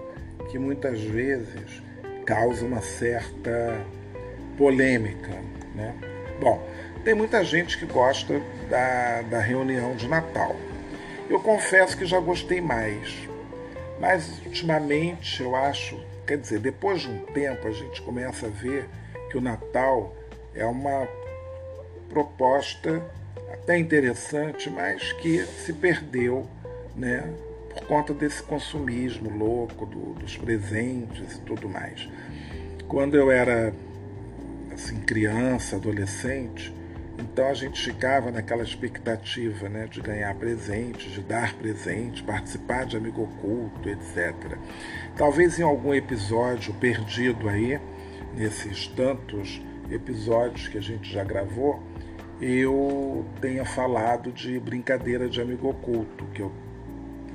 que 0.49 0.57
muitas 0.57 1.01
vezes 1.01 1.83
causa 2.25 2.65
uma 2.65 2.81
certa 2.81 3.85
polêmica. 4.57 5.33
Né? 5.75 5.93
Bom, 6.39 6.63
tem 7.05 7.13
muita 7.13 7.43
gente 7.43 7.77
que 7.77 7.85
gosta 7.85 8.41
da, 8.67 9.21
da 9.21 9.39
reunião 9.39 9.95
de 9.95 10.07
Natal. 10.07 10.55
Eu 11.29 11.39
confesso 11.39 11.95
que 11.95 12.03
já 12.03 12.19
gostei 12.19 12.59
mais. 12.59 13.29
Mas 13.99 14.41
ultimamente 14.43 15.41
eu 15.41 15.55
acho, 15.55 16.03
quer 16.25 16.37
dizer, 16.37 16.59
depois 16.59 17.01
de 17.01 17.09
um 17.09 17.19
tempo 17.27 17.67
a 17.67 17.71
gente 17.71 18.01
começa 18.01 18.47
a 18.47 18.49
ver 18.49 18.89
que 19.29 19.37
o 19.37 19.41
Natal 19.41 20.13
é 20.53 20.65
uma 20.65 21.07
proposta 22.09 23.01
até 23.53 23.77
interessante, 23.77 24.69
mas 24.69 25.13
que 25.13 25.45
se 25.45 25.73
perdeu, 25.73 26.47
né? 26.95 27.23
por 27.69 27.87
conta 27.87 28.13
desse 28.13 28.41
consumismo 28.41 29.29
louco 29.29 29.85
do, 29.85 30.13
dos 30.13 30.37
presentes 30.37 31.35
e 31.35 31.41
tudo 31.41 31.69
mais. 31.69 32.09
Quando 32.87 33.15
eu 33.15 33.29
era 33.29 33.73
assim 34.73 34.99
criança, 35.01 35.75
adolescente, 35.75 36.74
então 37.17 37.47
a 37.47 37.53
gente 37.53 37.81
ficava 37.81 38.31
naquela 38.31 38.63
expectativa 38.63 39.69
né, 39.69 39.87
de 39.87 40.01
ganhar 40.01 40.33
presentes, 40.35 41.11
de 41.11 41.21
dar 41.21 41.53
presente, 41.55 42.23
participar 42.23 42.85
de 42.85 42.97
amigo 42.97 43.23
oculto, 43.23 43.89
etc. 43.89 44.57
Talvez 45.15 45.59
em 45.59 45.63
algum 45.63 45.93
episódio 45.93 46.73
perdido 46.75 47.47
aí, 47.47 47.79
nesses 48.33 48.87
tantos 48.87 49.61
episódios 49.89 50.67
que 50.67 50.77
a 50.77 50.81
gente 50.81 51.11
já 51.11 51.23
gravou, 51.23 51.81
eu 52.41 53.25
tenha 53.39 53.63
falado 53.63 54.31
de 54.31 54.59
brincadeira 54.59 55.29
de 55.29 55.39
amigo 55.39 55.69
oculto, 55.69 56.25
que 56.33 56.41
eu 56.41 56.51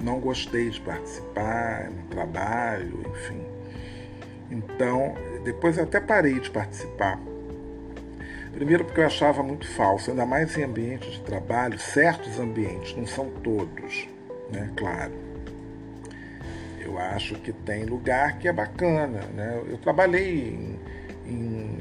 não 0.03 0.21
gostei 0.21 0.69
de 0.69 0.81
participar 0.81 1.91
no 1.91 2.03
trabalho, 2.09 3.03
enfim. 3.11 3.43
Então, 4.51 5.15
depois 5.45 5.79
eu 5.79 5.85
até 5.85 6.01
parei 6.01 6.39
de 6.39 6.51
participar 6.51 7.19
Primeiro, 8.52 8.85
porque 8.85 9.00
eu 9.00 9.07
achava 9.07 9.42
muito 9.42 9.66
falso, 9.66 10.11
ainda 10.11 10.26
mais 10.26 10.57
em 10.59 10.64
ambientes 10.64 11.12
de 11.12 11.21
trabalho, 11.21 11.78
certos 11.78 12.38
ambientes, 12.38 12.97
não 12.97 13.07
são 13.07 13.30
todos, 13.42 14.09
né? 14.52 14.71
Claro. 14.76 15.12
Eu 16.80 16.99
acho 16.99 17.37
que 17.37 17.52
tem 17.52 17.85
lugar 17.85 18.38
que 18.38 18.49
é 18.49 18.52
bacana, 18.52 19.21
né? 19.35 19.62
Eu 19.69 19.78
trabalhei 19.78 20.78
em, 21.26 21.33
em 21.33 21.78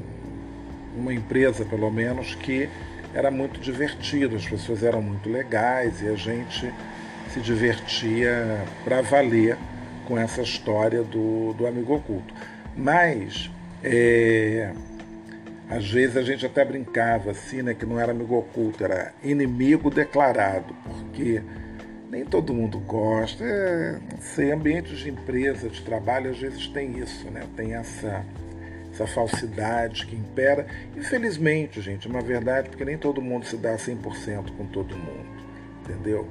uma 0.96 1.12
empresa, 1.12 1.64
pelo 1.64 1.90
menos, 1.90 2.34
que 2.36 2.68
era 3.12 3.30
muito 3.30 3.58
divertido, 3.60 4.36
as 4.36 4.46
pessoas 4.46 4.84
eram 4.84 5.02
muito 5.02 5.28
legais 5.28 6.00
e 6.00 6.08
a 6.08 6.14
gente 6.14 6.72
se 7.30 7.40
divertia 7.40 8.64
para 8.84 9.00
valer 9.02 9.56
com 10.06 10.18
essa 10.18 10.42
história 10.42 11.02
do, 11.02 11.52
do 11.54 11.66
amigo 11.66 11.94
oculto. 11.94 12.32
Mas 12.76 13.50
é, 13.82 14.72
às 15.70 15.88
vezes 15.88 16.16
a 16.16 16.22
gente 16.22 16.44
até 16.44 16.64
brincava 16.64 17.30
assim, 17.30 17.62
né, 17.62 17.74
que 17.74 17.86
não 17.86 17.98
era 17.98 18.10
amigo 18.10 18.36
oculto, 18.36 18.82
era 18.82 19.14
inimigo 19.22 19.88
declarado, 19.88 20.74
porque 20.84 21.40
nem 22.10 22.24
todo 22.24 22.52
mundo 22.52 22.80
gosta. 22.80 23.44
É, 23.44 23.98
sei, 24.20 24.50
ambientes 24.50 24.98
de 24.98 25.10
empresa, 25.10 25.68
de 25.68 25.80
trabalho, 25.82 26.30
às 26.30 26.38
vezes 26.38 26.66
tem 26.66 26.98
isso, 26.98 27.30
né? 27.30 27.44
Tem 27.56 27.74
essa, 27.74 28.26
essa 28.92 29.06
falsidade 29.06 30.06
que 30.06 30.16
impera. 30.16 30.66
Infelizmente, 30.96 31.80
gente, 31.80 32.08
é 32.08 32.10
uma 32.10 32.20
verdade, 32.20 32.68
porque 32.68 32.84
nem 32.84 32.98
todo 32.98 33.22
mundo 33.22 33.46
se 33.46 33.56
dá 33.56 33.76
100% 33.76 34.50
com 34.56 34.66
todo 34.66 34.96
mundo, 34.96 35.28
entendeu? 35.84 36.26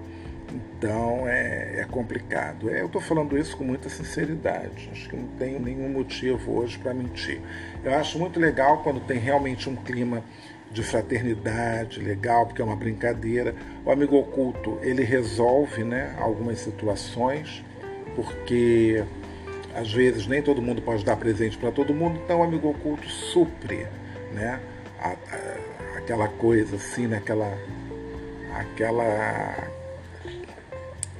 Então 0.51 1.27
é, 1.27 1.81
é 1.81 1.85
complicado. 1.85 2.69
É, 2.69 2.81
eu 2.81 2.87
estou 2.87 3.01
falando 3.01 3.37
isso 3.37 3.55
com 3.55 3.63
muita 3.63 3.89
sinceridade. 3.89 4.89
Acho 4.91 5.09
que 5.09 5.15
não 5.15 5.27
tenho 5.37 5.59
nenhum 5.59 5.89
motivo 5.89 6.59
hoje 6.59 6.77
para 6.77 6.93
mentir. 6.93 7.41
Eu 7.83 7.93
acho 7.95 8.17
muito 8.17 8.39
legal 8.39 8.81
quando 8.83 8.99
tem 9.01 9.19
realmente 9.19 9.69
um 9.69 9.75
clima 9.75 10.23
de 10.71 10.83
fraternidade, 10.83 11.99
legal, 11.99 12.45
porque 12.45 12.61
é 12.61 12.65
uma 12.65 12.75
brincadeira. 12.75 13.55
O 13.85 13.91
amigo 13.91 14.17
oculto 14.17 14.77
ele 14.81 15.03
resolve 15.03 15.83
né, 15.83 16.15
algumas 16.19 16.59
situações, 16.59 17.63
porque 18.15 19.03
às 19.75 19.91
vezes 19.91 20.27
nem 20.27 20.41
todo 20.41 20.61
mundo 20.61 20.81
pode 20.81 21.03
dar 21.03 21.15
presente 21.15 21.57
para 21.57 21.71
todo 21.71 21.93
mundo, 21.93 22.19
então 22.23 22.39
o 22.39 22.43
amigo 22.43 22.69
oculto 22.69 23.07
supre 23.07 23.87
né, 24.33 24.59
a, 24.99 25.09
a, 25.09 25.97
aquela 25.97 26.27
coisa 26.27 26.75
assim, 26.75 27.07
né, 27.07 27.17
aquela, 27.17 27.57
aquela 28.53 29.78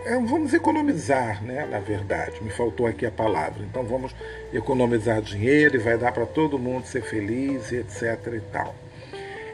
é, 0.06 0.14
vamos 0.16 0.54
economizar, 0.54 1.44
né? 1.44 1.66
Na 1.70 1.80
verdade, 1.80 2.44
me 2.44 2.50
faltou 2.50 2.88
aqui 2.88 3.06
a 3.06 3.12
palavra. 3.12 3.64
Então 3.64 3.84
vamos 3.84 4.16
economizar 4.54 5.22
dinheiro 5.22 5.76
e 5.76 5.80
vai 5.80 5.98
dar 5.98 6.12
para 6.12 6.26
todo 6.26 6.58
mundo 6.58 6.86
ser 6.86 7.02
feliz 7.02 7.72
etc 7.72 8.34
e 8.34 8.42
tal. 8.52 8.76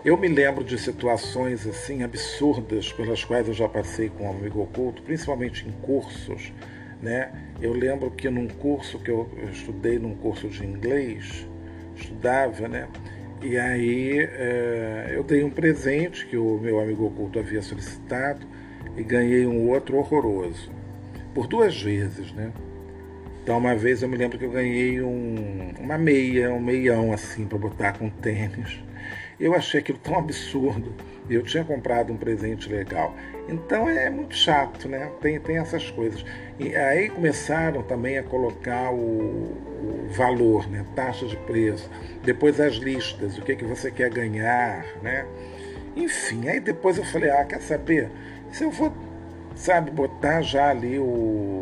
Eu 0.03 0.15
me 0.17 0.27
lembro 0.27 0.63
de 0.63 0.77
situações 0.77 1.65
assim 1.65 2.03
absurdas 2.03 2.93
pelas 2.93 3.23
quais 3.23 3.47
eu 3.47 3.53
já 3.53 3.67
passei 3.67 4.07
com 4.07 4.27
o 4.27 4.29
amigo 4.29 4.61
oculto, 4.61 5.01
principalmente 5.01 5.67
em 5.67 5.71
cursos, 5.71 6.53
né? 7.01 7.31
Eu 7.59 7.73
lembro 7.73 8.11
que 8.11 8.29
num 8.29 8.47
curso 8.47 8.99
que 8.99 9.09
eu, 9.09 9.27
estudei, 9.51 9.97
num 9.97 10.15
curso 10.15 10.47
de 10.47 10.63
inglês, 10.63 11.47
estudava, 11.95 12.67
né? 12.67 12.87
E 13.41 13.57
aí 13.57 14.19
é, 14.19 15.13
eu 15.15 15.23
dei 15.23 15.43
um 15.43 15.49
presente 15.49 16.25
que 16.27 16.37
o 16.37 16.59
meu 16.59 16.79
amigo 16.79 17.07
oculto 17.07 17.39
havia 17.39 17.61
solicitado 17.61 18.45
e 18.95 19.03
ganhei 19.03 19.45
um 19.45 19.69
outro 19.69 19.97
horroroso. 19.97 20.71
Por 21.33 21.47
duas 21.47 21.81
vezes, 21.81 22.31
né? 22.33 22.51
Então, 23.43 23.57
uma 23.57 23.75
vez 23.75 24.01
eu 24.01 24.09
me 24.09 24.17
lembro 24.17 24.39
que 24.39 24.45
eu 24.45 24.51
ganhei 24.51 25.01
um, 25.01 25.73
uma 25.79 25.97
meia, 25.97 26.51
um 26.51 26.59
meião 26.59 27.13
assim, 27.13 27.45
para 27.45 27.57
botar 27.57 27.93
com 27.93 28.09
tênis. 28.09 28.83
Eu 29.39 29.53
achei 29.53 29.81
aquilo 29.81 29.99
tão 29.99 30.17
absurdo. 30.17 30.93
Eu 31.29 31.43
tinha 31.43 31.63
comprado 31.63 32.13
um 32.13 32.17
presente 32.17 32.69
legal. 32.69 33.13
Então 33.47 33.87
é 33.87 34.09
muito 34.09 34.35
chato, 34.35 34.87
né? 34.87 35.11
Tem, 35.21 35.39
tem 35.39 35.57
essas 35.57 35.91
coisas. 35.91 36.25
E 36.59 36.75
aí 36.75 37.09
começaram 37.09 37.83
também 37.83 38.17
a 38.17 38.23
colocar 38.23 38.91
o, 38.91 38.97
o 38.97 40.07
valor, 40.11 40.69
né? 40.69 40.85
Taxa 40.95 41.25
de 41.25 41.37
preço. 41.37 41.89
Depois 42.23 42.59
as 42.59 42.75
listas, 42.75 43.37
o 43.37 43.41
que, 43.41 43.55
que 43.55 43.65
você 43.65 43.91
quer 43.91 44.09
ganhar, 44.09 44.85
né? 45.01 45.25
Enfim, 45.95 46.47
aí 46.49 46.59
depois 46.59 46.97
eu 46.97 47.05
falei, 47.05 47.29
ah, 47.29 47.45
quer 47.45 47.61
saber? 47.61 48.09
Se 48.55 48.63
eu 48.63 48.71
for, 48.71 48.89
sabe, 49.53 49.91
botar 49.91 50.41
já 50.41 50.69
ali 50.69 50.97
o. 50.97 51.59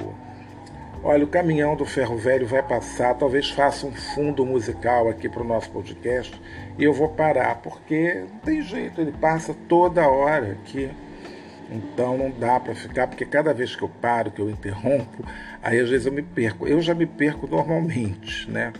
Olha, 1.04 1.24
o 1.24 1.28
caminhão 1.28 1.76
do 1.76 1.86
ferro 1.86 2.16
velho 2.18 2.46
vai 2.46 2.62
passar, 2.62 3.16
talvez 3.16 3.50
faça 3.50 3.88
um 3.88 3.92
fundo 3.92 4.46
musical 4.46 5.10
aqui 5.10 5.28
para 5.28 5.42
o 5.42 5.44
nosso 5.44 5.72
podcast 5.72 6.40
e 6.78 6.84
eu 6.84 6.94
vou 6.94 7.10
parar, 7.10 7.56
porque 7.56 8.24
não 8.32 8.40
tem 8.42 8.62
jeito, 8.62 9.02
ele 9.02 9.12
passa 9.12 9.56
toda 9.68 10.08
hora 10.08 10.52
aqui. 10.52 10.92
Então 11.72 12.16
não 12.16 12.30
dá 12.30 12.60
para 12.60 12.76
ficar, 12.76 13.08
porque 13.08 13.26
cada 13.26 13.56
vez 13.56 13.76
que 13.76 13.82
eu 13.82 13.90
paro, 13.90 14.30
que 14.30 14.40
eu 14.40 14.48
interrompo, 14.48 15.26
aí 15.64 15.80
às 15.80 15.90
vezes 15.90 16.06
eu 16.06 16.14
me 16.14 16.22
perco. 16.22 16.68
Eu 16.68 16.80
já 16.80 16.94
me 16.94 17.08
perco 17.08 17.48
normalmente, 17.48 18.48
né? 18.52 18.72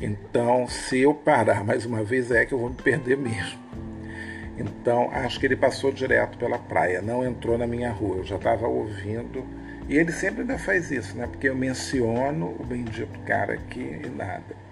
Então, 0.00 0.66
se 0.66 0.98
eu 0.98 1.14
parar 1.14 1.62
mais 1.62 1.86
uma 1.86 2.02
vez, 2.02 2.32
é 2.32 2.44
que 2.44 2.52
eu 2.52 2.58
vou 2.58 2.70
me 2.70 2.74
perder 2.74 3.16
mesmo. 3.16 3.61
Então 4.58 5.10
acho 5.10 5.40
que 5.40 5.46
ele 5.46 5.56
passou 5.56 5.90
direto 5.92 6.36
pela 6.38 6.58
praia, 6.58 7.00
não 7.00 7.24
entrou 7.24 7.56
na 7.56 7.66
minha 7.66 7.90
rua. 7.90 8.18
Eu 8.18 8.24
já 8.24 8.36
estava 8.36 8.66
ouvindo. 8.66 9.44
E 9.88 9.96
ele 9.96 10.12
sempre 10.12 10.42
ainda 10.42 10.58
faz 10.58 10.90
isso, 10.90 11.16
né? 11.16 11.26
Porque 11.26 11.48
eu 11.48 11.56
menciono 11.56 12.54
o 12.58 12.64
bendito 12.64 13.18
cara 13.20 13.54
aqui 13.54 14.00
e 14.04 14.08
nada. 14.08 14.62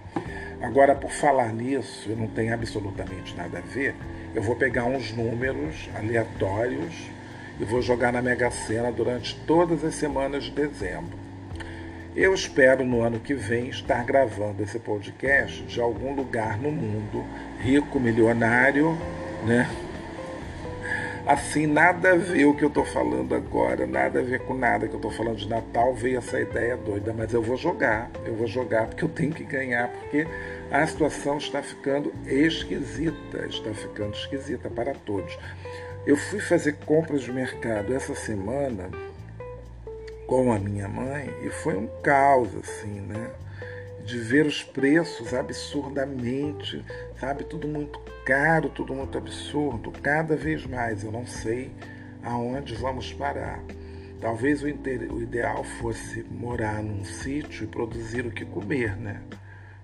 Agora, 0.60 0.94
por 0.94 1.10
falar 1.10 1.52
nisso, 1.52 2.10
não 2.10 2.26
tem 2.26 2.52
absolutamente 2.52 3.34
nada 3.34 3.58
a 3.58 3.60
ver, 3.62 3.94
eu 4.34 4.42
vou 4.42 4.54
pegar 4.54 4.84
uns 4.84 5.12
números 5.12 5.88
aleatórios 5.96 7.10
e 7.58 7.64
vou 7.64 7.80
jogar 7.80 8.12
na 8.12 8.22
Mega 8.22 8.50
Sena 8.50 8.92
durante 8.92 9.34
todas 9.46 9.84
as 9.84 9.94
semanas 9.94 10.44
de 10.44 10.50
dezembro. 10.52 11.18
Eu 12.14 12.34
espero 12.34 12.84
no 12.84 13.02
ano 13.02 13.20
que 13.20 13.34
vem 13.34 13.68
estar 13.68 14.04
gravando 14.04 14.62
esse 14.62 14.78
podcast 14.78 15.62
de 15.62 15.80
algum 15.80 16.14
lugar 16.14 16.58
no 16.58 16.70
mundo, 16.70 17.24
rico, 17.60 17.98
milionário, 17.98 18.98
né? 19.44 19.68
Assim, 21.26 21.66
nada 21.66 22.12
a 22.12 22.16
ver 22.16 22.46
o 22.46 22.54
que 22.56 22.64
eu 22.64 22.68
estou 22.68 22.84
falando 22.84 23.34
agora, 23.34 23.86
nada 23.86 24.20
a 24.20 24.22
ver 24.22 24.40
com 24.40 24.54
nada 24.54 24.88
que 24.88 24.94
eu 24.94 24.98
estou 24.98 25.12
falando 25.12 25.36
de 25.36 25.48
Natal, 25.48 25.94
veio 25.94 26.18
essa 26.18 26.40
ideia 26.40 26.76
doida, 26.76 27.12
mas 27.12 27.32
eu 27.32 27.42
vou 27.42 27.56
jogar, 27.56 28.10
eu 28.24 28.34
vou 28.34 28.46
jogar 28.46 28.86
porque 28.86 29.04
eu 29.04 29.08
tenho 29.08 29.32
que 29.32 29.44
ganhar, 29.44 29.88
porque 29.88 30.26
a 30.72 30.84
situação 30.86 31.38
está 31.38 31.62
ficando 31.62 32.12
esquisita, 32.26 33.46
está 33.48 33.72
ficando 33.72 34.14
esquisita 34.14 34.68
para 34.70 34.94
todos. 34.94 35.38
Eu 36.06 36.16
fui 36.16 36.40
fazer 36.40 36.76
compras 36.84 37.22
de 37.22 37.32
mercado 37.32 37.94
essa 37.94 38.14
semana 38.14 38.90
com 40.26 40.52
a 40.52 40.58
minha 40.58 40.88
mãe 40.88 41.32
e 41.44 41.50
foi 41.50 41.76
um 41.76 41.86
caos, 42.02 42.48
assim, 42.56 43.00
né? 43.02 43.30
de 44.04 44.18
ver 44.18 44.46
os 44.46 44.62
preços 44.62 45.32
absurdamente, 45.32 46.84
sabe? 47.20 47.44
Tudo 47.44 47.68
muito 47.68 48.00
caro, 48.24 48.70
tudo 48.70 48.94
muito 48.94 49.18
absurdo, 49.18 49.92
cada 49.92 50.34
vez 50.34 50.66
mais. 50.66 51.04
Eu 51.04 51.12
não 51.12 51.26
sei 51.26 51.70
aonde 52.22 52.74
vamos 52.74 53.12
parar. 53.12 53.62
Talvez 54.20 54.62
o, 54.62 54.66
o 54.66 55.22
ideal 55.22 55.62
fosse 55.62 56.22
morar 56.24 56.82
num 56.82 57.04
sítio 57.04 57.64
e 57.64 57.66
produzir 57.66 58.26
o 58.26 58.30
que 58.30 58.44
comer, 58.44 58.96
né? 58.96 59.22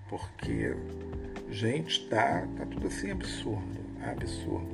Porque, 0.09 0.75
gente, 1.49 2.07
tá, 2.07 2.47
tá 2.57 2.65
tudo 2.65 2.87
assim 2.87 3.11
absurdo, 3.11 3.79
absurdo. 4.03 4.67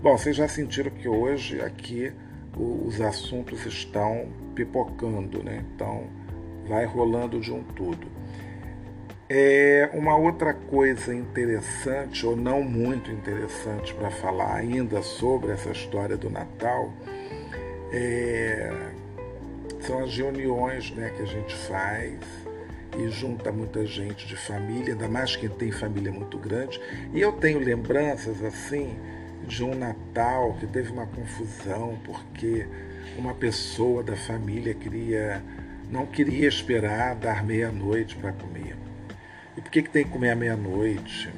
Bom, 0.00 0.16
vocês 0.16 0.36
já 0.36 0.48
sentiram 0.48 0.90
que 0.90 1.08
hoje 1.08 1.60
aqui 1.60 2.12
os 2.56 3.00
assuntos 3.00 3.64
estão 3.66 4.28
pipocando, 4.54 5.42
né? 5.42 5.64
Então, 5.74 6.08
vai 6.66 6.84
rolando 6.84 7.40
de 7.40 7.52
um 7.52 7.62
tudo. 7.62 8.17
É 9.30 9.90
uma 9.92 10.16
outra 10.16 10.54
coisa 10.54 11.14
interessante, 11.14 12.24
ou 12.24 12.34
não 12.34 12.62
muito 12.62 13.10
interessante, 13.10 13.92
para 13.92 14.10
falar 14.10 14.54
ainda 14.54 15.02
sobre 15.02 15.52
essa 15.52 15.70
história 15.70 16.16
do 16.16 16.30
Natal. 16.30 16.90
É... 17.92 18.72
são 19.80 20.02
as 20.02 20.16
reuniões 20.16 20.90
né, 20.92 21.12
que 21.14 21.22
a 21.22 21.26
gente 21.26 21.54
faz 21.54 22.18
e 22.98 23.08
junta 23.10 23.52
muita 23.52 23.84
gente 23.84 24.26
de 24.26 24.34
família, 24.34 24.94
ainda 24.94 25.08
mais 25.08 25.36
quem 25.36 25.50
tem 25.50 25.70
família 25.70 26.10
muito 26.10 26.38
grande. 26.38 26.80
E 27.12 27.20
eu 27.20 27.32
tenho 27.32 27.58
lembranças 27.58 28.42
assim 28.42 28.96
de 29.46 29.62
um 29.62 29.74
Natal 29.74 30.54
que 30.58 30.66
teve 30.66 30.90
uma 30.90 31.06
confusão 31.06 31.98
porque 32.02 32.66
uma 33.18 33.34
pessoa 33.34 34.02
da 34.02 34.16
família 34.16 34.72
queria 34.72 35.42
não 35.90 36.06
queria 36.06 36.48
esperar 36.48 37.14
dar 37.14 37.44
meia-noite 37.44 38.16
para 38.16 38.32
comer. 38.32 38.77
Por 39.68 39.72
que, 39.72 39.82
que 39.82 39.90
tem 39.90 40.02
que 40.02 40.10
comer 40.10 40.30
à 40.30 40.34
meia-noite? 40.34 41.30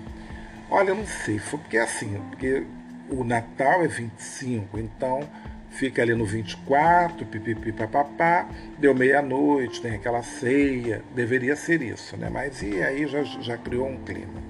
Olha, 0.71 0.91
eu 0.91 0.95
não 0.95 1.05
sei, 1.05 1.41
foi 1.41 1.59
porque 1.59 1.77
é 1.77 1.83
assim, 1.83 2.23
porque 2.29 2.63
o 3.11 3.25
Natal 3.25 3.85
é 3.85 3.89
25, 3.89 4.79
então 4.79 5.29
fica 5.69 6.01
ali 6.01 6.15
no 6.15 6.25
24, 6.25 7.27
pipipi 7.27 7.73
papapá, 7.73 8.49
deu 8.79 8.95
meia-noite, 8.95 9.83
tem 9.83 9.97
aquela 9.97 10.23
ceia, 10.23 11.03
deveria 11.13 11.57
ser 11.57 11.83
isso, 11.83 12.17
né? 12.17 12.31
Mas 12.31 12.63
e 12.63 12.81
aí 12.81 13.05
já, 13.09 13.25
já 13.25 13.59
criou 13.59 13.89
um 13.89 13.97
clima. 14.05 14.41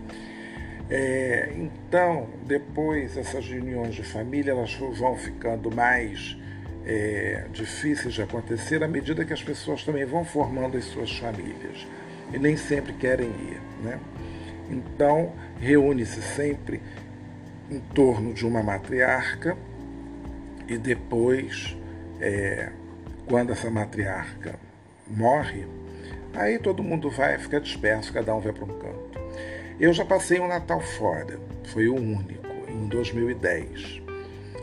É, 0.90 1.50
então, 1.56 2.28
depois 2.44 3.16
essas 3.16 3.46
reuniões 3.46 3.94
de 3.94 4.02
família 4.02 4.50
elas 4.50 4.74
vão 4.74 5.16
ficando 5.16 5.74
mais 5.74 6.36
é, 6.84 7.46
difíceis 7.50 8.12
de 8.12 8.20
acontecer 8.20 8.84
à 8.84 8.88
medida 8.88 9.24
que 9.24 9.32
as 9.32 9.42
pessoas 9.42 9.82
também 9.84 10.04
vão 10.04 10.22
formando 10.22 10.76
as 10.76 10.84
suas 10.84 11.16
famílias 11.16 11.86
e 12.32 12.38
nem 12.38 12.56
sempre 12.56 12.92
querem 12.92 13.28
ir, 13.28 13.60
né? 13.82 13.98
Então 14.68 15.32
reúne-se 15.58 16.22
sempre 16.22 16.80
em 17.70 17.80
torno 17.80 18.32
de 18.32 18.46
uma 18.46 18.62
matriarca 18.62 19.56
e 20.66 20.78
depois, 20.78 21.76
é, 22.20 22.70
quando 23.26 23.52
essa 23.52 23.70
matriarca 23.70 24.54
morre, 25.06 25.66
aí 26.32 26.58
todo 26.58 26.82
mundo 26.82 27.10
vai, 27.10 27.38
fica 27.38 27.60
disperso, 27.60 28.12
cada 28.12 28.34
um 28.34 28.40
vai 28.40 28.52
para 28.52 28.64
um 28.64 28.78
canto. 28.78 29.20
Eu 29.80 29.92
já 29.92 30.04
passei 30.04 30.38
um 30.38 30.46
Natal 30.46 30.80
fora, 30.80 31.40
foi 31.64 31.88
o 31.88 31.94
único, 31.94 32.46
em 32.68 32.86
2010. 32.86 34.02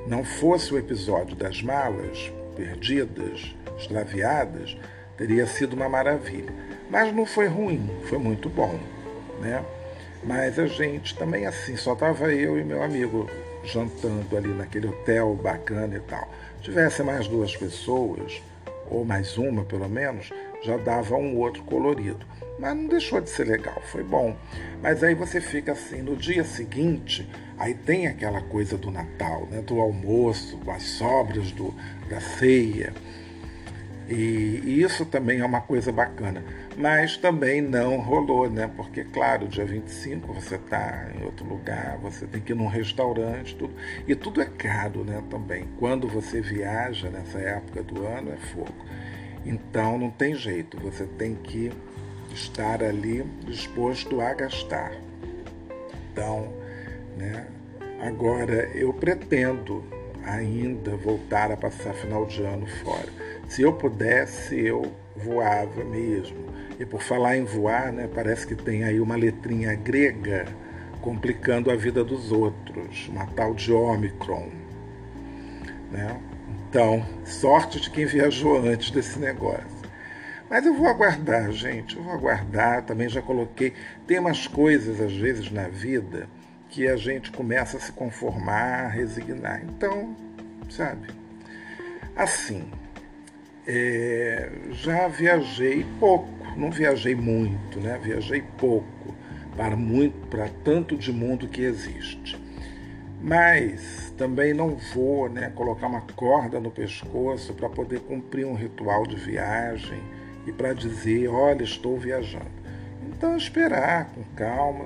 Não 0.08 0.24
fosse 0.24 0.74
o 0.74 0.78
episódio 0.78 1.36
das 1.36 1.62
malas 1.62 2.32
perdidas, 2.56 3.56
extraviadas, 3.78 4.78
teria 5.18 5.46
sido 5.46 5.74
uma 5.74 5.90
maravilha. 5.90 6.54
Mas 6.90 7.14
não 7.14 7.26
foi 7.26 7.48
ruim, 7.48 7.90
foi 8.06 8.18
muito 8.18 8.50
bom, 8.50 8.80
né? 9.42 9.64
Mas 10.24 10.58
a 10.58 10.66
gente 10.66 11.16
também 11.18 11.46
assim, 11.46 11.76
só 11.76 11.94
estava 11.94 12.34
eu 12.34 12.60
e 12.60 12.64
meu 12.64 12.82
amigo 12.82 13.30
jantando 13.64 14.38
ali 14.38 14.50
naquele 14.50 14.88
hotel 14.88 15.36
bacana 15.36 15.96
e 15.96 16.00
tal. 16.02 16.28
Tivesse 16.62 17.04
mais 17.04 17.28
duas 17.28 17.56
pessoas, 17.56 18.42
ou 18.90 19.06
mais 19.06 19.38
uma 19.38 19.64
pelo 19.64 19.88
menos, 19.90 20.32
já 20.64 20.78
dava 20.78 21.16
um 21.16 21.38
outro 21.38 21.64
colorido. 21.64 22.26
Mas 22.60 22.76
não 22.76 22.88
deixou 22.88 23.22
de 23.22 23.30
ser 23.30 23.46
legal, 23.46 23.80
foi 23.92 24.04
bom. 24.04 24.36
Mas 24.82 25.04
aí 25.04 25.14
você 25.14 25.40
fica 25.40 25.74
assim, 25.74 26.02
no 26.02 26.16
dia 26.16 26.44
seguinte, 26.44 27.30
aí 27.58 27.76
tem 27.76 28.08
aquela 28.08 28.42
coisa 28.42 28.78
do 28.78 28.90
Natal, 28.90 29.48
né? 29.52 29.62
do 29.62 29.80
almoço, 29.80 30.60
as 30.68 30.84
sobras 30.84 31.52
do, 31.52 31.74
da 32.10 32.20
ceia. 32.20 32.94
E, 34.10 34.82
isso 34.82 35.06
também 35.06 35.40
é 35.40 35.46
uma 35.46 35.62
coisa 35.62 35.92
bacana 35.92 36.44
mas 36.78 37.18
também 37.18 37.60
não 37.60 37.98
rolou, 37.98 38.48
né? 38.48 38.70
Porque, 38.78 39.04
claro, 39.04 39.48
dia 39.48 39.66
25 39.66 40.32
você 40.32 40.56
está 40.56 41.10
em 41.16 41.26
outro 41.26 41.44
lugar, 41.44 41.98
você 41.98 42.28
tem 42.28 42.40
que 42.40 42.52
ir 42.52 42.56
num 42.56 42.68
restaurante, 42.68 43.56
tudo. 43.56 43.74
E 44.08 44.14
tudo 44.14 44.42
é 44.42 44.46
caro, 44.46 45.04
né? 45.04 45.24
Também. 45.28 45.68
Quando 45.80 46.08
você 46.08 46.40
viaja 46.40 47.10
nessa 47.10 47.40
época 47.40 47.82
do 47.82 48.06
ano, 48.06 48.32
é 48.32 48.38
fogo. 48.38 48.86
Então 49.44 49.98
não 49.98 50.12
tem 50.12 50.36
jeito, 50.36 50.80
você 50.80 51.06
tem 51.06 51.34
que 51.34 51.72
estar 52.32 52.84
ali 52.84 53.24
disposto 53.46 54.22
a 54.22 54.36
gastar. 54.36 54.92
Então, 56.12 56.54
né? 57.18 57.48
Agora 58.02 58.70
eu 58.76 58.94
pretendo 58.94 59.84
ainda 60.24 60.96
voltar 60.96 61.52
a 61.52 61.58
passar 61.58 61.96
final 61.96 62.24
de 62.26 62.44
ano 62.44 62.68
fora. 62.84 63.27
Se 63.48 63.62
eu 63.62 63.74
pudesse, 63.74 64.60
eu 64.60 64.92
voava 65.16 65.84
mesmo 65.84 66.48
e 66.80 66.86
por 66.86 67.02
falar 67.02 67.38
em 67.38 67.44
voar, 67.44 67.92
né, 67.92 68.08
parece 68.14 68.46
que 68.46 68.56
tem 68.56 68.84
aí 68.84 69.00
uma 69.00 69.16
letrinha 69.16 69.74
grega 69.76 70.46
complicando 71.02 71.72
a 71.72 71.76
vida 71.76 72.04
dos 72.04 72.32
outros, 72.32 73.08
uma 73.08 73.26
tal 73.28 73.54
de 73.54 73.72
Omicron. 73.72 74.50
Né? 75.92 76.20
Então, 76.70 77.04
sorte 77.24 77.80
de 77.80 77.90
quem 77.90 78.06
viajou 78.06 78.58
antes 78.58 78.92
desse 78.92 79.18
negócio. 79.18 79.78
Mas 80.50 80.66
eu 80.66 80.74
vou 80.74 80.88
aguardar, 80.88 81.52
gente, 81.52 81.98
eu 81.98 82.04
vou 82.04 82.14
aguardar. 82.14 82.84
Também 82.84 83.10
já 83.10 83.22
coloquei. 83.22 83.74
Tem 84.06 84.20
umas 84.20 84.48
coisas, 84.48 85.02
às 85.02 85.14
vezes, 85.14 85.52
na 85.52 85.68
vida 85.68 86.30
que 86.70 86.88
a 86.88 86.96
gente 86.96 87.32
começa 87.32 87.78
a 87.78 87.80
se 87.80 87.92
conformar, 87.92 88.86
a 88.86 88.88
resignar. 88.88 89.62
Então, 89.64 90.16
sabe? 90.70 91.08
Assim, 92.16 92.70
é, 93.68 94.50
já 94.72 95.08
viajei 95.08 95.86
pouco 96.00 96.38
não 96.58 96.72
viajei 96.72 97.16
muito, 97.16 97.80
né? 97.80 98.00
Viajei 98.02 98.42
pouco 98.58 99.16
para 99.56 99.76
muito, 99.76 100.28
para 100.28 100.50
tanto 100.64 100.98
de 100.98 101.12
mundo 101.12 101.48
que 101.48 101.62
existe. 101.62 102.36
Mas 103.22 104.14
também 104.18 104.54
não 104.54 104.76
vou, 104.94 105.30
né, 105.30 105.52
colocar 105.56 105.88
uma 105.88 106.02
corda 106.02 106.60
no 106.60 106.70
pescoço 106.70 107.54
para 107.54 107.70
poder 107.70 108.00
cumprir 108.02 108.46
um 108.46 108.54
ritual 108.54 109.06
de 109.08 109.16
viagem 109.16 110.00
e 110.46 110.52
para 110.52 110.74
dizer, 110.74 111.28
olha, 111.28 111.64
estou 111.64 111.98
viajando. 111.98 112.58
Então 113.08 113.36
esperar 113.36 114.12
com 114.14 114.24
calma. 114.36 114.86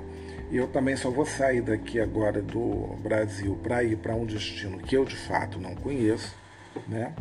E 0.50 0.56
eu 0.56 0.66
também 0.68 0.96
só 0.96 1.10
vou 1.10 1.24
sair 1.24 1.62
daqui 1.62 1.98
agora 1.98 2.42
do 2.42 2.96
Brasil 3.02 3.58
para 3.62 3.82
ir 3.82 3.96
para 3.96 4.14
um 4.14 4.26
destino 4.26 4.78
que 4.78 4.94
eu 4.94 5.04
de 5.04 5.16
fato 5.16 5.58
não 5.58 5.74
conheço, 5.74 6.34
né? 6.86 7.14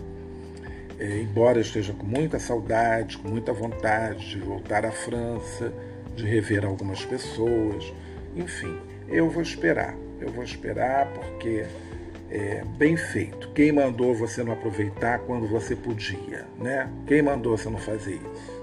É, 1.02 1.20
embora 1.20 1.58
eu 1.58 1.64
esteja 1.64 1.94
com 1.94 2.06
muita 2.06 2.38
saudade, 2.38 3.18
com 3.18 3.28
muita 3.28 3.52
vontade 3.52 4.30
de 4.30 4.38
voltar 4.38 4.86
à 4.86 4.92
França, 4.92 5.74
de 6.16 6.24
rever 6.24 6.64
algumas 6.64 7.04
pessoas, 7.04 7.92
enfim, 8.36 8.80
eu 9.08 9.28
vou 9.28 9.42
esperar. 9.42 9.96
Eu 10.20 10.30
vou 10.30 10.44
esperar 10.44 11.08
porque 11.08 11.66
é 12.30 12.64
bem 12.78 12.96
feito. 12.96 13.50
Quem 13.50 13.72
mandou 13.72 14.14
você 14.14 14.44
não 14.44 14.54
aproveitar 14.54 15.18
quando 15.22 15.48
você 15.48 15.76
podia, 15.76 16.46
né? 16.60 16.88
Quem 17.08 17.24
mandou 17.24 17.58
você 17.58 17.68
não 17.68 17.80
fazer 17.80 18.22
isso? 18.36 18.62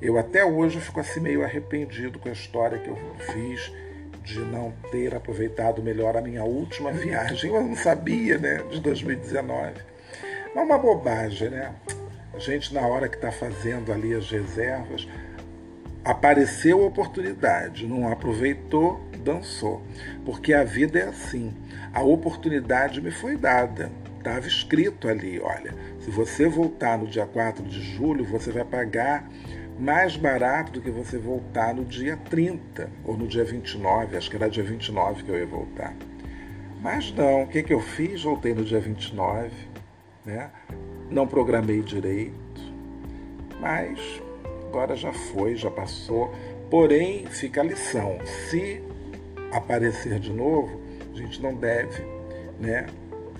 Eu 0.00 0.16
até 0.16 0.44
hoje 0.44 0.78
fico 0.78 1.00
assim 1.00 1.18
meio 1.18 1.42
arrependido 1.42 2.20
com 2.20 2.28
a 2.28 2.32
história 2.32 2.78
que 2.78 2.88
eu 2.88 2.96
fiz 3.32 3.72
de 4.22 4.38
não 4.38 4.72
ter 4.92 5.12
aproveitado 5.12 5.82
melhor 5.82 6.16
a 6.16 6.20
minha 6.20 6.44
última 6.44 6.92
viagem. 6.92 7.52
Eu 7.52 7.64
não 7.64 7.74
sabia, 7.74 8.38
né, 8.38 8.62
de 8.70 8.80
2019 8.80 9.93
é 10.54 10.60
uma 10.60 10.78
bobagem, 10.78 11.50
né? 11.50 11.74
A 12.32 12.38
gente, 12.38 12.72
na 12.72 12.86
hora 12.86 13.08
que 13.08 13.16
está 13.16 13.30
fazendo 13.30 13.92
ali 13.92 14.14
as 14.14 14.30
reservas, 14.30 15.06
apareceu 16.04 16.82
a 16.82 16.86
oportunidade, 16.86 17.86
não 17.86 18.10
aproveitou, 18.10 19.00
dançou. 19.24 19.82
Porque 20.24 20.52
a 20.52 20.64
vida 20.64 20.98
é 20.98 21.08
assim. 21.08 21.54
A 21.92 22.02
oportunidade 22.02 23.00
me 23.00 23.10
foi 23.10 23.36
dada. 23.36 23.90
Estava 24.18 24.46
escrito 24.46 25.08
ali, 25.08 25.38
olha, 25.38 25.74
se 26.00 26.10
você 26.10 26.48
voltar 26.48 26.98
no 26.98 27.06
dia 27.06 27.26
4 27.26 27.62
de 27.64 27.82
julho, 27.94 28.24
você 28.24 28.50
vai 28.50 28.64
pagar 28.64 29.28
mais 29.78 30.16
barato 30.16 30.72
do 30.72 30.80
que 30.80 30.90
você 30.90 31.18
voltar 31.18 31.74
no 31.74 31.84
dia 31.84 32.16
30 32.16 32.90
ou 33.04 33.16
no 33.16 33.26
dia 33.26 33.44
29, 33.44 34.16
acho 34.16 34.30
que 34.30 34.36
era 34.36 34.48
dia 34.48 34.62
29 34.62 35.24
que 35.24 35.28
eu 35.28 35.38
ia 35.38 35.46
voltar. 35.46 35.94
Mas 36.80 37.12
não, 37.12 37.42
o 37.42 37.48
que, 37.48 37.62
que 37.62 37.74
eu 37.74 37.80
fiz? 37.80 38.22
Voltei 38.22 38.54
no 38.54 38.64
dia 38.64 38.80
29 38.80 39.73
né? 40.24 40.50
Não 41.10 41.26
programei 41.26 41.82
direito, 41.82 42.60
mas 43.60 44.22
agora 44.66 44.96
já 44.96 45.12
foi, 45.12 45.56
já 45.56 45.70
passou. 45.70 46.32
Porém, 46.70 47.26
fica 47.26 47.60
a 47.60 47.64
lição: 47.64 48.18
se 48.48 48.82
aparecer 49.52 50.18
de 50.18 50.32
novo, 50.32 50.80
a 51.12 51.16
gente 51.16 51.40
não 51.40 51.54
deve 51.54 52.02
né, 52.58 52.86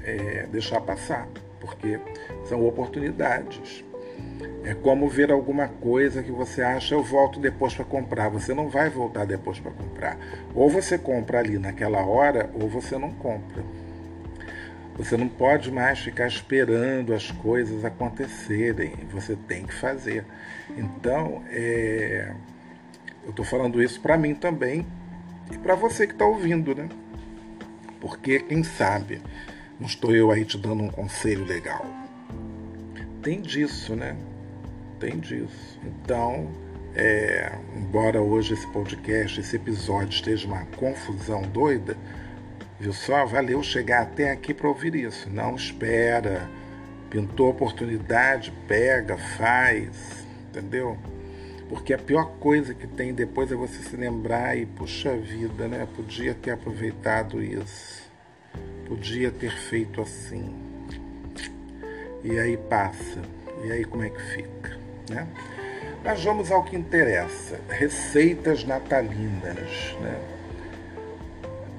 é, 0.03 0.47
deixar 0.47 0.81
passar, 0.81 1.29
porque 1.61 1.99
são 2.45 2.67
oportunidades. 2.67 3.85
É 4.63 4.73
como 4.73 5.09
ver 5.09 5.31
alguma 5.31 5.69
coisa 5.69 6.23
que 6.23 6.33
você 6.33 6.63
acha, 6.63 6.95
eu 6.95 7.03
volto 7.03 7.39
depois 7.39 7.75
para 7.75 7.85
comprar. 7.85 8.31
Você 8.31 8.55
não 8.55 8.71
vai 8.71 8.89
voltar 8.89 9.27
depois 9.27 9.61
para 9.61 9.71
comprar. 9.73 10.17
Ou 10.55 10.71
você 10.71 10.97
compra 10.97 11.39
ali 11.39 11.59
naquela 11.59 12.03
hora, 12.07 12.51
ou 12.55 12.67
você 12.69 12.97
não 12.97 13.11
compra. 13.11 13.63
Você 14.97 15.17
não 15.17 15.29
pode 15.29 15.73
mais 15.73 15.99
ficar 15.99 16.29
esperando 16.29 17.13
as 17.13 17.31
coisas 17.31 17.85
acontecerem, 17.85 18.93
você 19.11 19.35
tem 19.35 19.65
que 19.65 19.75
fazer. 19.75 20.25
Então, 20.77 21.43
é... 21.49 22.33
eu 23.25 23.31
estou 23.31 23.45
falando 23.45 23.83
isso 23.83 24.01
para 24.01 24.17
mim 24.17 24.35
também 24.35 24.87
e 25.53 25.59
para 25.59 25.75
você 25.75 26.07
que 26.07 26.13
está 26.13 26.25
ouvindo, 26.25 26.75
né? 26.75 26.89
Porque, 28.01 28.39
quem 28.39 28.63
sabe, 28.63 29.21
não 29.81 29.87
estou 29.87 30.15
eu 30.15 30.31
aí 30.31 30.45
te 30.45 30.59
dando 30.59 30.83
um 30.83 30.91
conselho 30.91 31.45
legal. 31.45 31.85
Tem 33.23 33.41
disso, 33.41 33.97
né? 33.97 34.17
tem 35.05 35.19
disso. 35.19 35.79
Então, 35.85 36.49
é, 36.95 37.59
embora 37.77 38.21
hoje 38.23 38.55
esse 38.55 38.67
podcast, 38.69 39.39
esse 39.39 39.57
episódio 39.57 40.11
esteja 40.11 40.47
uma 40.47 40.65
confusão 40.77 41.43
doida, 41.43 41.97
viu 42.79 42.93
só? 42.93 43.25
Valeu 43.25 43.63
chegar 43.63 44.03
até 44.03 44.31
aqui 44.31 44.53
para 44.53 44.69
ouvir 44.69 44.95
isso. 44.95 45.31
Não 45.31 45.55
espera. 45.55 46.49
Pintou 47.11 47.51
oportunidade, 47.51 48.53
pega, 48.67 49.17
faz, 49.17 50.27
entendeu? 50.49 50.99
Porque 51.69 51.95
a 51.95 51.99
pior 51.99 52.27
coisa 52.41 52.75
que 52.75 52.87
tem 52.87 53.15
depois 53.15 53.51
é 53.53 53.55
você 53.55 53.83
se 53.83 53.97
lembrar 53.97 54.57
e, 54.57 54.67
puxa 54.67 55.17
vida, 55.17 55.69
né? 55.69 55.87
Podia 55.95 56.35
ter 56.35 56.51
aproveitado 56.51 57.43
isso. 57.43 58.03
Podia 58.87 59.31
ter 59.31 59.53
feito 59.53 60.01
assim. 60.01 60.55
E 62.23 62.39
aí 62.39 62.57
passa. 62.57 63.23
E 63.65 63.73
aí 63.73 63.85
como 63.85 64.03
é 64.03 64.11
que 64.11 64.21
fica, 64.21 64.77
né? 65.09 65.27
Mas 66.03 66.23
vamos 66.23 66.51
ao 66.51 66.65
que 66.65 66.77
interessa. 66.77 67.61
Receitas 67.69 68.65
natalinas, 68.65 69.97
né? 70.01 70.21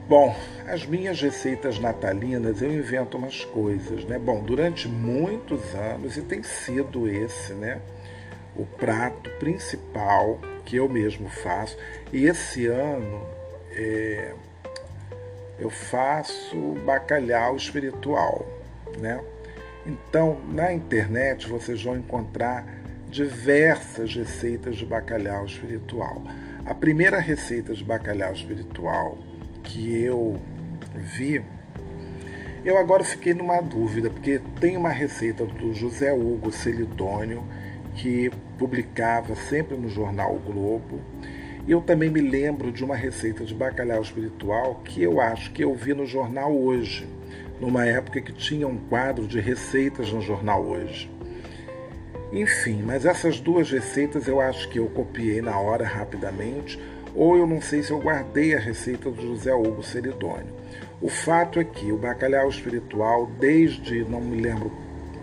Bom, 0.07 0.35
as 0.67 0.85
minhas 0.85 1.19
receitas 1.19 1.79
natalinas 1.79 2.61
eu 2.61 2.71
invento 2.71 3.17
umas 3.17 3.43
coisas, 3.43 4.05
né? 4.05 4.19
Bom, 4.19 4.43
durante 4.43 4.87
muitos 4.87 5.73
anos 5.73 6.15
e 6.15 6.21
tem 6.21 6.43
sido 6.43 7.09
esse, 7.09 7.53
né? 7.53 7.81
O 8.55 8.67
prato 8.67 9.31
principal 9.39 10.39
que 10.63 10.75
eu 10.75 10.87
mesmo 10.87 11.27
faço. 11.27 11.75
E 12.13 12.25
esse 12.27 12.67
ano 12.67 13.25
é, 13.71 14.35
eu 15.57 15.71
faço 15.71 16.55
bacalhau 16.85 17.55
espiritual, 17.55 18.45
né? 18.99 19.19
Então, 19.87 20.39
na 20.49 20.71
internet 20.71 21.49
vocês 21.49 21.81
vão 21.81 21.97
encontrar 21.97 22.63
diversas 23.09 24.13
receitas 24.13 24.75
de 24.75 24.85
bacalhau 24.85 25.45
espiritual. 25.45 26.21
A 26.63 26.75
primeira 26.75 27.17
receita 27.19 27.73
de 27.73 27.83
bacalhau 27.83 28.33
espiritual 28.33 29.17
que 29.65 30.01
eu 30.01 30.39
vi, 30.95 31.43
eu 32.63 32.77
agora 32.77 33.03
fiquei 33.03 33.33
numa 33.33 33.61
dúvida, 33.61 34.09
porque 34.09 34.41
tem 34.59 34.75
uma 34.75 34.89
receita 34.89 35.45
do 35.45 35.73
José 35.73 36.11
Hugo 36.11 36.51
Celidônio, 36.51 37.43
que 37.93 38.31
publicava 38.57 39.35
sempre 39.35 39.77
no 39.77 39.87
jornal 39.87 40.35
o 40.35 40.39
Globo. 40.39 40.99
Eu 41.67 41.81
também 41.81 42.09
me 42.09 42.21
lembro 42.21 42.71
de 42.71 42.83
uma 42.83 42.95
receita 42.95 43.45
de 43.45 43.53
bacalhau 43.53 44.01
espiritual 44.01 44.81
que 44.83 45.03
eu 45.03 45.19
acho 45.19 45.51
que 45.51 45.63
eu 45.63 45.75
vi 45.75 45.93
no 45.93 46.07
jornal 46.07 46.55
hoje, 46.55 47.07
numa 47.59 47.85
época 47.85 48.19
que 48.19 48.33
tinha 48.33 48.67
um 48.67 48.77
quadro 48.77 49.27
de 49.27 49.39
receitas 49.39 50.11
no 50.11 50.21
jornal 50.21 50.63
hoje. 50.65 51.09
Enfim, 52.31 52.81
mas 52.83 53.05
essas 53.05 53.39
duas 53.39 53.69
receitas 53.69 54.27
eu 54.27 54.41
acho 54.41 54.67
que 54.69 54.79
eu 54.79 54.87
copiei 54.87 55.41
na 55.41 55.59
hora 55.59 55.85
rapidamente, 55.85 56.79
ou 57.15 57.37
eu 57.37 57.47
não 57.47 57.61
sei 57.61 57.81
se 57.81 57.91
eu 57.91 57.99
guardei 57.99 58.53
a 58.53 58.59
receita 58.59 59.09
do 59.09 59.21
José 59.21 59.53
Hugo 59.53 59.81
Seridônio. 59.81 60.53
O 61.01 61.09
fato 61.09 61.59
é 61.59 61.63
que 61.63 61.91
o 61.91 61.97
bacalhau 61.97 62.49
espiritual, 62.49 63.25
desde, 63.39 64.03
não 64.03 64.21
me 64.21 64.41
lembro, 64.41 64.71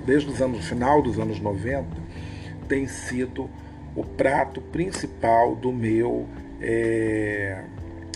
desde 0.04 0.30
os 0.30 0.40
anos, 0.40 0.66
final 0.66 1.02
dos 1.02 1.18
anos 1.18 1.38
90, 1.38 1.86
tem 2.68 2.86
sido 2.86 3.48
o 3.94 4.04
prato 4.04 4.60
principal 4.60 5.54
do 5.54 5.72
meu, 5.72 6.26
é, 6.60 7.62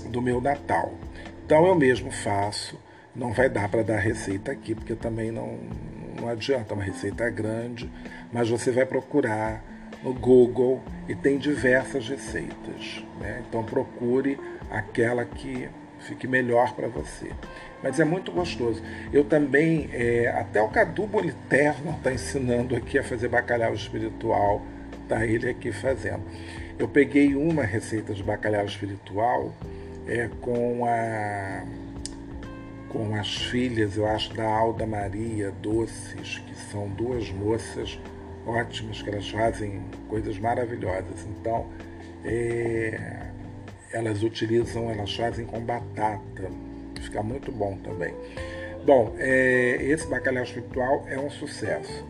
do 0.06 0.22
meu 0.22 0.40
Natal. 0.40 0.94
Então 1.44 1.66
eu 1.66 1.74
mesmo 1.74 2.10
faço, 2.10 2.78
não 3.14 3.32
vai 3.32 3.48
dar 3.48 3.68
para 3.68 3.82
dar 3.82 3.98
receita 3.98 4.52
aqui, 4.52 4.74
porque 4.74 4.94
também 4.94 5.30
não, 5.30 5.58
não 6.20 6.28
adianta, 6.28 6.74
uma 6.74 6.82
receita 6.82 7.28
grande, 7.30 7.90
mas 8.32 8.48
você 8.48 8.70
vai 8.70 8.86
procurar 8.86 9.62
no 10.06 10.14
Google 10.14 10.80
e 11.08 11.16
tem 11.16 11.36
diversas 11.36 12.08
receitas. 12.08 13.04
Né? 13.20 13.42
Então 13.48 13.64
procure 13.64 14.38
aquela 14.70 15.24
que 15.24 15.68
fique 15.98 16.28
melhor 16.28 16.74
para 16.76 16.86
você. 16.86 17.32
Mas 17.82 17.98
é 17.98 18.04
muito 18.04 18.30
gostoso. 18.30 18.80
Eu 19.12 19.24
também, 19.24 19.90
é, 19.92 20.28
até 20.28 20.62
o 20.62 20.68
Cadu 20.68 21.08
Boliterno 21.08 21.90
está 21.96 22.12
ensinando 22.12 22.76
aqui 22.76 22.96
a 22.98 23.02
fazer 23.02 23.26
bacalhau 23.28 23.74
espiritual, 23.74 24.62
tá 25.08 25.26
ele 25.26 25.50
aqui 25.50 25.72
fazendo. 25.72 26.22
Eu 26.78 26.86
peguei 26.86 27.34
uma 27.34 27.64
receita 27.64 28.14
de 28.14 28.22
bacalhau 28.22 28.64
espiritual 28.64 29.52
é, 30.06 30.30
com 30.40 30.86
a 30.86 31.64
com 32.88 33.14
as 33.16 33.36
filhas, 33.36 33.96
eu 33.96 34.06
acho, 34.06 34.32
da 34.32 34.46
Alda 34.46 34.86
Maria 34.86 35.50
Doces, 35.60 36.38
que 36.46 36.54
são 36.70 36.88
duas 36.88 37.30
moças 37.30 37.98
ótimas, 38.46 39.02
que 39.02 39.10
elas 39.10 39.28
fazem 39.28 39.82
coisas 40.08 40.38
maravilhosas. 40.38 41.26
Então, 41.26 41.66
é, 42.24 43.28
elas 43.92 44.22
utilizam, 44.22 44.90
elas 44.90 45.14
fazem 45.14 45.44
com 45.46 45.60
batata, 45.60 46.50
fica 47.00 47.22
muito 47.22 47.50
bom 47.52 47.76
também. 47.78 48.14
Bom, 48.84 49.14
é, 49.18 49.78
esse 49.80 50.06
bacalhau 50.06 50.44
espiritual 50.44 51.04
é 51.08 51.18
um 51.18 51.30
sucesso. 51.30 52.06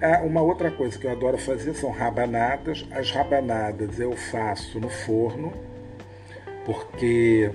Ah, 0.00 0.20
uma 0.22 0.40
outra 0.40 0.70
coisa 0.70 0.96
que 0.96 1.06
eu 1.06 1.10
adoro 1.10 1.36
fazer 1.38 1.74
são 1.74 1.90
rabanadas. 1.90 2.86
As 2.90 3.10
rabanadas 3.10 3.98
eu 3.98 4.12
faço 4.16 4.78
no 4.78 4.88
forno, 4.88 5.52
porque 6.64 7.50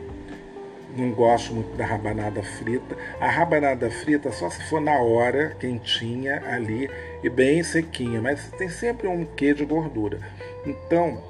não 0.96 1.12
gosto 1.12 1.54
muito 1.54 1.76
da 1.76 1.86
rabanada 1.86 2.42
frita. 2.44 2.96
A 3.20 3.30
rabanada 3.30 3.90
frita 3.90 4.32
só 4.32 4.50
se 4.50 4.64
for 4.70 4.82
na 4.82 4.98
hora, 4.98 5.56
quentinha 5.60 6.42
ali 6.46 6.90
e 7.24 7.30
bem 7.30 7.64
sequinha, 7.64 8.22
mas 8.22 8.50
tem 8.52 8.70
sempre 8.70 9.08
um 9.08 9.26
quê 9.26 9.54
de 9.54 9.66
gordura. 9.66 10.20
Então, 10.66 11.22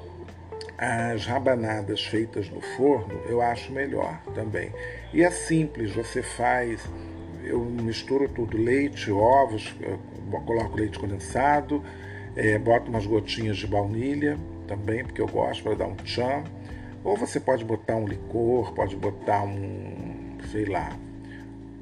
as 0.76 1.24
rabanadas 1.26 2.04
feitas 2.04 2.50
no 2.50 2.60
forno 2.60 3.20
eu 3.28 3.40
acho 3.40 3.72
melhor 3.72 4.20
também. 4.34 4.70
E 5.12 5.22
é 5.22 5.30
simples, 5.30 5.94
você 5.94 6.22
faz, 6.22 6.84
eu 7.42 7.60
misturo 7.64 8.28
tudo, 8.28 8.56
leite, 8.56 9.10
ovos, 9.10 9.74
coloco 10.44 10.76
leite 10.76 10.98
condensado, 10.98 11.82
é, 12.36 12.58
boto 12.58 12.90
umas 12.90 13.06
gotinhas 13.06 13.56
de 13.56 13.66
baunilha 13.66 14.36
também, 14.66 15.04
porque 15.04 15.20
eu 15.20 15.28
gosto 15.28 15.62
para 15.62 15.74
dar 15.74 15.86
um 15.86 15.94
tchan 15.96 16.42
ou 17.04 17.16
você 17.16 17.38
pode 17.38 17.64
botar 17.64 17.96
um 17.96 18.08
licor, 18.08 18.72
pode 18.72 18.96
botar 18.96 19.44
um, 19.44 20.38
sei 20.50 20.64
lá, 20.64 20.96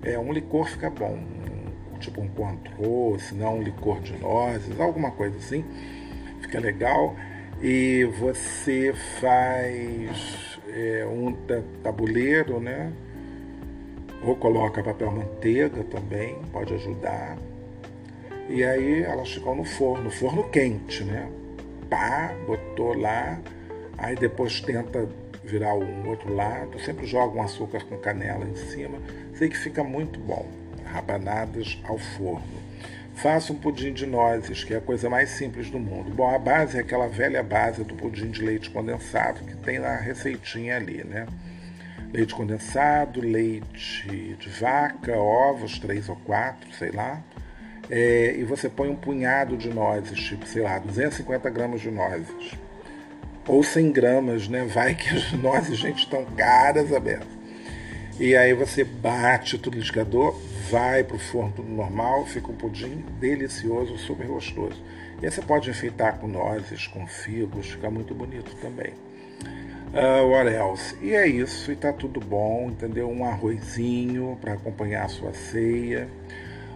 é 0.02 0.18
um 0.18 0.32
licor 0.32 0.66
fica 0.66 0.90
bom, 0.90 1.16
um, 1.94 1.98
tipo 1.98 2.20
um 2.20 2.28
Cointreau, 2.28 3.16
se 3.20 3.34
não 3.34 3.58
um 3.58 3.62
licor 3.62 4.00
de 4.00 4.18
nozes, 4.18 4.78
alguma 4.80 5.12
coisa 5.12 5.38
assim, 5.38 5.64
fica 6.40 6.58
legal. 6.58 7.14
E 7.62 8.04
você 8.18 8.92
faz 9.20 10.58
é, 10.68 11.06
um 11.06 11.32
tabuleiro, 11.84 12.58
né? 12.58 12.92
Ou 14.24 14.34
coloca 14.34 14.82
papel 14.82 15.12
manteiga 15.12 15.84
também, 15.84 16.36
pode 16.52 16.74
ajudar. 16.74 17.38
E 18.48 18.64
aí 18.64 19.04
elas 19.04 19.32
ficam 19.32 19.54
no 19.54 19.64
forno, 19.64 20.10
forno 20.10 20.42
quente, 20.50 21.04
né? 21.04 21.30
Pá, 21.88 22.34
botou 22.46 22.98
lá, 22.98 23.40
aí 23.98 24.16
depois 24.16 24.60
tenta 24.60 25.08
virar 25.44 25.74
um 25.74 26.08
outro 26.08 26.32
lado, 26.34 26.78
sempre 26.80 27.06
joga 27.06 27.36
um 27.36 27.42
açúcar 27.42 27.84
com 27.84 27.98
canela 27.98 28.44
em 28.44 28.56
cima, 28.56 28.98
sei 29.34 29.48
que 29.48 29.56
fica 29.56 29.82
muito 29.82 30.18
bom. 30.20 30.46
Rabanadas 30.84 31.78
ao 31.84 31.98
forno. 31.98 32.62
Faça 33.14 33.52
um 33.52 33.56
pudim 33.56 33.92
de 33.92 34.06
nozes, 34.06 34.64
que 34.64 34.74
é 34.74 34.78
a 34.78 34.80
coisa 34.80 35.08
mais 35.08 35.30
simples 35.30 35.70
do 35.70 35.78
mundo. 35.78 36.10
Bom, 36.10 36.34
a 36.34 36.38
base 36.38 36.76
é 36.76 36.80
aquela 36.80 37.08
velha 37.08 37.42
base 37.42 37.84
do 37.84 37.94
pudim 37.94 38.30
de 38.30 38.42
leite 38.42 38.70
condensado 38.70 39.44
que 39.44 39.56
tem 39.56 39.78
na 39.78 39.96
receitinha 39.96 40.76
ali, 40.76 41.04
né? 41.04 41.26
Leite 42.12 42.34
condensado, 42.34 43.20
leite 43.20 44.36
de 44.38 44.48
vaca, 44.48 45.16
ovos, 45.16 45.78
três 45.78 46.08
ou 46.08 46.16
quatro, 46.16 46.70
sei 46.74 46.90
lá. 46.90 47.22
É, 47.90 48.34
e 48.36 48.44
você 48.44 48.68
põe 48.68 48.88
um 48.88 48.96
punhado 48.96 49.56
de 49.56 49.68
nozes, 49.68 50.18
tipo, 50.18 50.46
sei 50.46 50.62
lá, 50.62 50.78
250 50.78 51.48
gramas 51.50 51.80
de 51.80 51.90
nozes 51.90 52.56
ou 53.46 53.62
100 53.62 53.92
gramas, 53.92 54.48
né? 54.48 54.64
Vai 54.64 54.94
que 54.94 55.08
as 55.08 55.32
nozes, 55.40 55.78
gente, 55.78 56.00
estão 56.00 56.24
caras 56.36 56.92
abertas. 56.92 57.28
E 58.20 58.36
aí 58.36 58.54
você 58.54 58.84
bate 58.84 59.58
tudo 59.58 59.74
no 59.74 59.80
liquidificador, 59.80 60.38
vai 60.70 61.02
para 61.02 61.16
o 61.16 61.18
forno 61.18 61.64
normal, 61.64 62.26
fica 62.26 62.52
um 62.52 62.54
pudim 62.54 63.04
delicioso, 63.18 63.96
super 63.98 64.26
gostoso. 64.26 64.80
E 65.20 65.26
aí 65.26 65.32
você 65.32 65.42
pode 65.42 65.70
enfeitar 65.70 66.18
com 66.18 66.28
nozes, 66.28 66.86
com 66.86 67.06
figos, 67.06 67.70
fica 67.70 67.90
muito 67.90 68.14
bonito 68.14 68.54
também. 68.56 68.92
Uh, 69.92 70.26
what 70.26 70.48
else? 70.48 70.96
E 71.02 71.14
é 71.14 71.26
isso, 71.26 71.70
e 71.70 71.76
tá 71.76 71.92
tudo 71.92 72.18
bom, 72.18 72.70
entendeu? 72.70 73.10
Um 73.10 73.24
arrozinho 73.24 74.38
para 74.40 74.54
acompanhar 74.54 75.04
a 75.04 75.08
sua 75.08 75.34
ceia. 75.34 76.08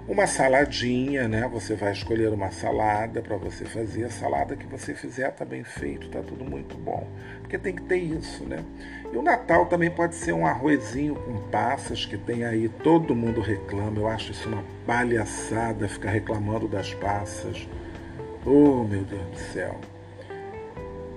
Uma 0.09 0.29
saladinha, 0.29 1.27
né? 1.27 1.49
Você 1.53 1.75
vai 1.75 1.91
escolher 1.91 2.29
uma 2.29 2.53
salada 2.53 3.21
para 3.21 3.37
você 3.37 3.65
fazer. 3.65 4.05
A 4.05 4.11
salada 4.11 4.55
que 4.55 4.65
você 4.65 4.95
fizer 4.95 5.33
tá 5.33 5.45
bem 5.45 5.65
feito, 5.65 6.09
tá 6.09 6.23
tudo 6.23 6.45
muito 6.45 6.77
bom. 6.77 7.09
Porque 7.41 7.59
tem 7.59 7.75
que 7.75 7.83
ter 7.83 7.97
isso, 7.97 8.45
né? 8.45 8.65
E 9.13 9.17
o 9.17 9.23
Natal 9.23 9.67
também 9.67 9.91
pode 9.91 10.15
ser 10.15 10.33
um 10.33 10.47
arrozinho 10.47 11.17
com 11.17 11.51
passas, 11.51 12.07
que 12.07 12.17
tem 12.17 12.45
aí, 12.45 12.69
todo 12.69 13.17
mundo 13.17 13.41
reclama. 13.41 13.99
Eu 13.99 14.07
acho 14.07 14.31
isso 14.31 14.49
uma 14.49 14.63
palhaçada 14.87 15.89
ficar 15.89 16.11
reclamando 16.11 16.69
das 16.69 16.95
passas. 16.95 17.69
Oh, 18.45 18.85
meu 18.85 19.03
Deus 19.03 19.27
do 19.27 19.39
céu. 19.53 19.75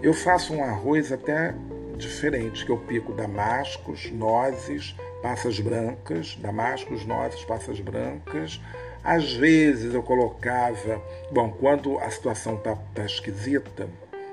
Eu 0.02 0.15
faço 0.15 0.52
um 0.52 0.63
arroz 0.63 1.12
até 1.12 1.54
diferente, 1.95 2.65
que 2.65 2.71
eu 2.71 2.78
pico 2.78 3.13
damascos, 3.13 4.10
nozes, 4.10 4.95
passas 5.22 5.60
brancas, 5.60 6.36
damascos, 6.36 7.06
nozes, 7.06 7.44
passas 7.46 7.80
brancas. 7.80 8.60
Às 9.04 9.34
vezes 9.34 9.94
eu 9.94 10.04
colocava, 10.04 11.02
bom, 11.32 11.52
quando 11.52 11.98
a 12.00 12.10
situação 12.10 12.58
tá, 12.58 12.78
tá 12.94 13.06
esquisita, 13.06 13.90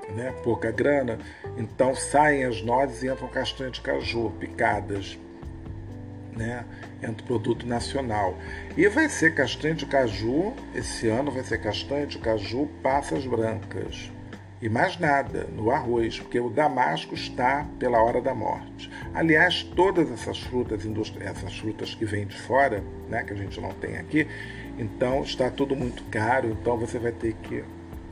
né, 0.08 0.32
pouca 0.42 0.70
grana, 0.70 1.18
então 1.56 1.94
saem 1.94 2.44
as 2.44 2.62
nozes 2.62 3.02
e 3.02 3.08
entram 3.08 3.28
castanhas 3.28 3.72
de 3.74 3.80
caju 3.80 4.30
picadas, 4.38 5.18
né, 6.36 6.64
entra 7.02 7.24
produto 7.26 7.66
nacional. 7.66 8.36
E 8.76 8.88
vai 8.88 9.08
ser 9.08 9.34
castanha 9.34 9.74
de 9.74 9.86
caju, 9.86 10.52
esse 10.74 11.08
ano 11.08 11.30
vai 11.30 11.42
ser 11.42 11.58
castanha 11.58 12.06
de 12.06 12.18
caju, 12.18 12.68
passas 12.82 13.24
brancas 13.26 14.10
e 14.60 14.68
mais 14.68 14.98
nada 14.98 15.46
no 15.52 15.70
arroz, 15.70 16.18
porque 16.18 16.40
o 16.40 16.48
damasco 16.48 17.14
está 17.14 17.66
pela 17.78 18.02
hora 18.02 18.22
da 18.22 18.34
morte. 18.34 18.90
Aliás, 19.14 19.62
todas 19.62 20.10
essas 20.10 20.38
frutas, 20.40 20.82
essas 21.20 21.58
frutas 21.58 21.94
que 21.94 22.04
vêm 22.04 22.26
de 22.26 22.36
fora, 22.36 22.82
né, 23.08 23.22
que 23.22 23.32
a 23.32 23.36
gente 23.36 23.60
não 23.60 23.72
tem 23.72 23.98
aqui, 23.98 24.26
então 24.78 25.22
está 25.22 25.50
tudo 25.50 25.76
muito 25.76 26.02
caro, 26.04 26.48
então 26.48 26.76
você 26.78 26.98
vai 26.98 27.12
ter 27.12 27.34
que 27.34 27.62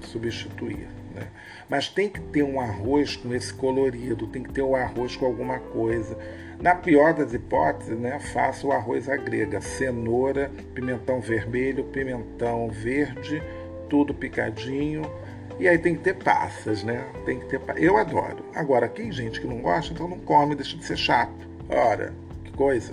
substituir. 0.00 0.87
Né? 1.14 1.28
Mas 1.68 1.88
tem 1.88 2.11
que 2.11 2.20
ter 2.20 2.42
um 2.42 2.61
arroz 2.61 3.16
com 3.16 3.35
esse 3.35 3.52
colorido, 3.52 4.26
tem 4.26 4.42
que 4.42 4.52
ter 4.52 4.62
um 4.62 4.76
arroz 4.76 5.16
com 5.16 5.24
alguma 5.24 5.59
coisa. 5.59 6.18
Na 6.61 6.74
pior 6.74 7.14
das 7.14 7.33
hipóteses, 7.33 7.98
né, 7.98 8.18
faça 8.18 8.66
o 8.66 8.72
arroz 8.72 9.09
à 9.09 9.16
grega, 9.16 9.62
cenoura, 9.62 10.50
pimentão 10.74 11.20
vermelho, 11.20 11.85
pimentão 11.85 12.68
verde, 12.68 13.42
tudo 13.88 14.12
picadinho 14.12 15.02
e 15.59 15.69
aí 15.69 15.79
tem 15.79 15.95
que 15.95 16.03
ter 16.03 16.14
passas, 16.14 16.83
né? 16.83 17.05
Tem 17.25 17.38
que 17.38 17.47
ter. 17.47 17.61
Eu 17.77 17.97
adoro. 17.97 18.45
Agora, 18.55 18.88
quem 18.88 19.12
gente 19.12 19.40
que 19.40 19.47
não 19.47 19.61
gosta, 19.61 19.93
então 19.93 20.09
não 20.09 20.19
come, 20.19 20.55
deixa 20.55 20.77
de 20.77 20.85
ser 20.85 20.97
chato. 20.97 21.49
Ora, 21.69 22.12
que 22.45 22.53
coisa. 22.53 22.93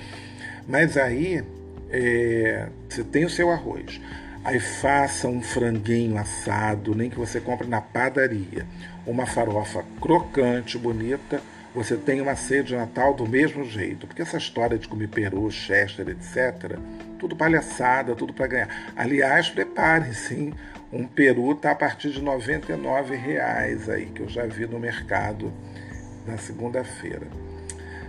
Mas 0.68 0.96
aí 0.96 1.42
é, 1.90 2.68
você 2.88 3.02
tem 3.02 3.24
o 3.24 3.30
seu 3.30 3.50
arroz. 3.50 4.00
Aí 4.44 4.60
faça 4.60 5.26
um 5.26 5.42
franguinho 5.42 6.18
assado, 6.18 6.94
nem 6.94 7.10
que 7.10 7.18
você 7.18 7.40
compre 7.40 7.66
na 7.66 7.80
padaria. 7.80 8.66
Uma 9.06 9.26
farofa 9.26 9.84
crocante, 10.00 10.78
bonita. 10.78 11.40
Você 11.74 11.96
tem 11.96 12.20
uma 12.20 12.36
ceia 12.36 12.62
de 12.62 12.76
Natal 12.76 13.12
do 13.12 13.26
mesmo 13.26 13.64
jeito. 13.64 14.06
Porque 14.06 14.22
essa 14.22 14.36
história 14.36 14.78
de 14.78 14.86
comer 14.86 15.08
peru, 15.08 15.50
chester, 15.50 16.08
etc., 16.08 16.78
tudo 17.18 17.34
palhaçada, 17.34 18.14
tudo 18.14 18.32
para 18.32 18.46
ganhar. 18.46 18.92
Aliás, 18.94 19.48
preparem-se, 19.48 20.52
um 20.92 21.06
peru 21.06 21.52
está 21.52 21.72
a 21.72 21.74
partir 21.74 22.10
de 22.10 22.20
R$ 22.20 22.26
99,00 22.26 23.88
aí, 23.88 24.06
que 24.06 24.20
eu 24.22 24.28
já 24.28 24.46
vi 24.46 24.66
no 24.66 24.78
mercado 24.78 25.52
na 26.26 26.36
segunda-feira. 26.36 27.26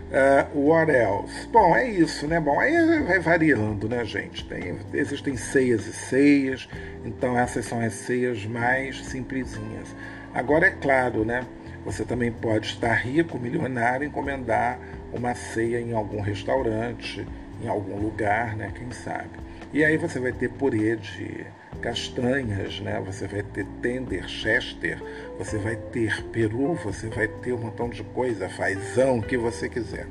Uh, 0.07 0.69
what 0.69 0.89
else? 0.89 1.47
Bom, 1.47 1.75
é 1.75 1.89
isso, 1.89 2.27
né? 2.27 2.39
Bom, 2.39 2.57
aí 2.59 3.03
vai 3.03 3.19
variando, 3.19 3.89
né, 3.89 4.05
gente? 4.05 4.47
Tem, 4.47 4.77
existem 4.93 5.35
ceias 5.35 5.85
e 5.85 5.91
ceias, 5.91 6.69
então 7.03 7.37
essas 7.37 7.65
são 7.65 7.81
as 7.81 7.93
ceias 7.93 8.45
mais 8.45 9.05
simplesinhas. 9.05 9.93
Agora, 10.33 10.67
é 10.67 10.71
claro, 10.71 11.25
né? 11.25 11.45
Você 11.83 12.05
também 12.05 12.31
pode 12.31 12.67
estar 12.67 12.93
rico, 12.93 13.37
milionário, 13.37 14.07
encomendar 14.07 14.79
uma 15.11 15.35
ceia 15.35 15.79
em 15.79 15.93
algum 15.93 16.21
restaurante, 16.21 17.27
em 17.61 17.67
algum 17.67 17.97
lugar, 17.97 18.55
né? 18.55 18.71
Quem 18.73 18.91
sabe? 18.91 19.31
E 19.73 19.83
aí 19.83 19.97
você 19.97 20.19
vai 20.19 20.31
ter 20.31 20.49
purê 20.49 20.95
de 20.95 21.45
castanhas, 21.77 22.79
né? 22.79 23.01
Você 23.05 23.27
vai 23.27 23.43
ter 23.43 23.65
tender, 23.81 24.27
chester, 24.27 25.01
você 25.37 25.57
vai 25.57 25.75
ter 25.75 26.23
peru, 26.25 26.73
você 26.75 27.07
vai 27.07 27.27
ter 27.27 27.53
um 27.53 27.57
montão 27.57 27.89
de 27.89 28.03
coisa, 28.03 28.49
fazão, 28.49 29.19
o 29.19 29.23
que 29.23 29.37
você 29.37 29.69
quiser. 29.69 30.07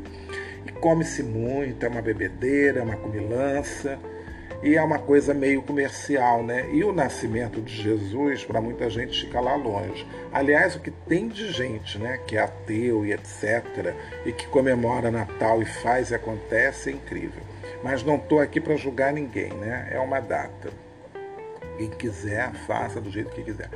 E 0.67 0.73
come-se 0.73 1.23
muito, 1.23 1.85
é 1.85 1.89
uma 1.89 2.03
bebedeira, 2.03 2.81
é 2.81 2.83
uma 2.83 2.97
comilança 2.97 3.99
e 4.63 4.75
é 4.75 4.83
uma 4.83 4.99
coisa 4.99 5.35
meio 5.35 5.63
comercial, 5.63 6.43
né? 6.43 6.69
E 6.73 6.83
o 6.83 6.93
nascimento 6.93 7.61
de 7.61 7.75
Jesus, 7.75 8.45
para 8.45 8.61
muita 8.61 8.89
gente, 8.89 9.27
fica 9.27 9.41
lá 9.41 9.55
longe. 9.55 10.07
Aliás, 10.33 10.75
o 10.77 10.81
que 10.81 10.91
tem 10.91 11.29
de 11.29 11.53
gente, 11.53 11.99
né, 11.99 12.19
que 12.27 12.37
é 12.37 12.41
ateu 12.41 13.05
e 13.05 13.13
etc., 13.13 13.95
e 14.25 14.33
que 14.33 14.47
comemora 14.49 15.11
Natal 15.11 15.61
e 15.61 15.67
faz 15.67 16.11
e 16.11 16.15
acontece, 16.15 16.91
é 16.91 16.93
incrível. 16.93 17.43
Mas 17.83 18.03
não 18.03 18.17
estou 18.17 18.41
aqui 18.41 18.61
para 18.61 18.77
julgar 18.77 19.13
ninguém, 19.13 19.53
né? 19.53 19.89
É 19.93 20.01
uma 20.01 20.21
data. 20.21 20.86
Quem 21.77 21.91
quiser, 21.91 22.53
faça 22.67 23.01
do 23.01 23.11
jeito 23.11 23.31
que 23.31 23.43
quiser. 23.43 23.71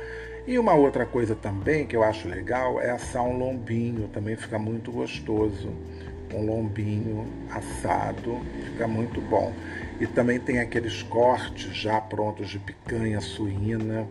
E 0.47 0.57
uma 0.57 0.73
outra 0.73 1.05
coisa 1.05 1.35
também 1.35 1.85
que 1.85 1.95
eu 1.95 2.03
acho 2.03 2.27
legal 2.27 2.81
é 2.81 2.89
assar 2.89 3.23
um 3.23 3.37
lombinho, 3.37 4.07
também 4.07 4.35
fica 4.35 4.57
muito 4.57 4.91
gostoso. 4.91 5.69
Um 6.33 6.45
lombinho 6.45 7.27
assado, 7.49 8.39
fica 8.63 8.87
muito 8.87 9.21
bom. 9.21 9.53
E 9.99 10.07
também 10.07 10.39
tem 10.39 10.59
aqueles 10.59 11.03
cortes 11.03 11.75
já 11.75 11.99
prontos 12.01 12.49
de 12.49 12.57
picanha 12.57 13.19
suína, 13.19 14.07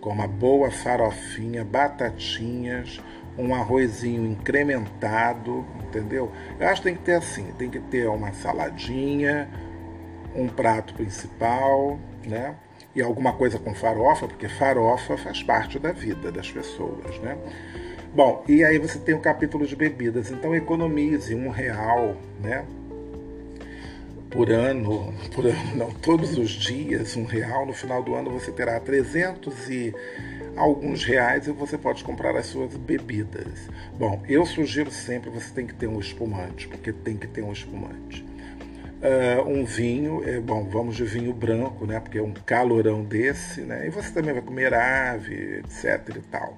com 0.00 0.10
uma 0.10 0.28
boa 0.28 0.70
farofinha, 0.70 1.64
batatinhas, 1.64 3.00
um 3.36 3.54
arrozinho 3.54 4.24
incrementado, 4.26 5.66
entendeu? 5.82 6.30
Eu 6.58 6.68
acho 6.68 6.80
que 6.82 6.88
tem 6.88 6.96
que 6.96 7.02
ter 7.02 7.14
assim, 7.14 7.52
tem 7.58 7.68
que 7.68 7.80
ter 7.80 8.08
uma 8.08 8.32
saladinha, 8.32 9.48
um 10.34 10.48
prato 10.48 10.94
principal, 10.94 11.98
né? 12.26 12.54
E 12.94 13.02
alguma 13.02 13.32
coisa 13.32 13.58
com 13.58 13.74
farofa, 13.74 14.28
porque 14.28 14.48
farofa 14.48 15.16
faz 15.16 15.42
parte 15.42 15.78
da 15.78 15.92
vida 15.92 16.30
das 16.30 16.50
pessoas, 16.50 17.18
né? 17.18 17.36
Bom, 18.14 18.44
e 18.46 18.62
aí 18.62 18.78
você 18.78 18.98
tem 18.98 19.14
o 19.14 19.20
capítulo 19.20 19.66
de 19.66 19.74
bebidas, 19.74 20.30
então 20.30 20.54
economize 20.54 21.34
um 21.34 21.48
real, 21.48 22.16
né? 22.40 22.64
Por 24.30 24.50
ano, 24.50 25.12
por 25.34 25.46
ano 25.46 25.76
não, 25.76 25.90
todos 25.90 26.36
os 26.38 26.50
dias, 26.50 27.16
um 27.16 27.24
real, 27.24 27.66
no 27.66 27.72
final 27.72 28.02
do 28.02 28.14
ano 28.14 28.30
você 28.30 28.50
terá 28.52 28.78
300 28.78 29.68
e 29.68 29.94
alguns 30.56 31.04
reais 31.04 31.46
e 31.46 31.52
você 31.52 31.76
pode 31.76 32.04
comprar 32.04 32.36
as 32.36 32.46
suas 32.46 32.76
bebidas. 32.76 33.68
Bom, 33.98 34.22
eu 34.28 34.46
sugiro 34.46 34.90
sempre 34.90 35.30
você 35.30 35.52
tem 35.52 35.66
que 35.66 35.74
ter 35.74 35.86
um 35.86 35.98
espumante, 35.98 36.68
porque 36.68 36.92
tem 36.92 37.16
que 37.16 37.26
ter 37.26 37.42
um 37.42 37.52
espumante. 37.52 38.24
Uh, 39.04 39.46
um 39.46 39.66
vinho, 39.66 40.26
é, 40.26 40.40
bom, 40.40 40.64
vamos 40.64 40.96
de 40.96 41.04
vinho 41.04 41.34
branco, 41.34 41.84
né? 41.84 42.00
Porque 42.00 42.16
é 42.16 42.22
um 42.22 42.32
calorão 42.32 43.04
desse, 43.04 43.60
né? 43.60 43.86
E 43.86 43.90
você 43.90 44.10
também 44.10 44.32
vai 44.32 44.40
comer 44.40 44.72
ave, 44.72 45.58
etc 45.58 46.16
e 46.16 46.20
tal. 46.22 46.56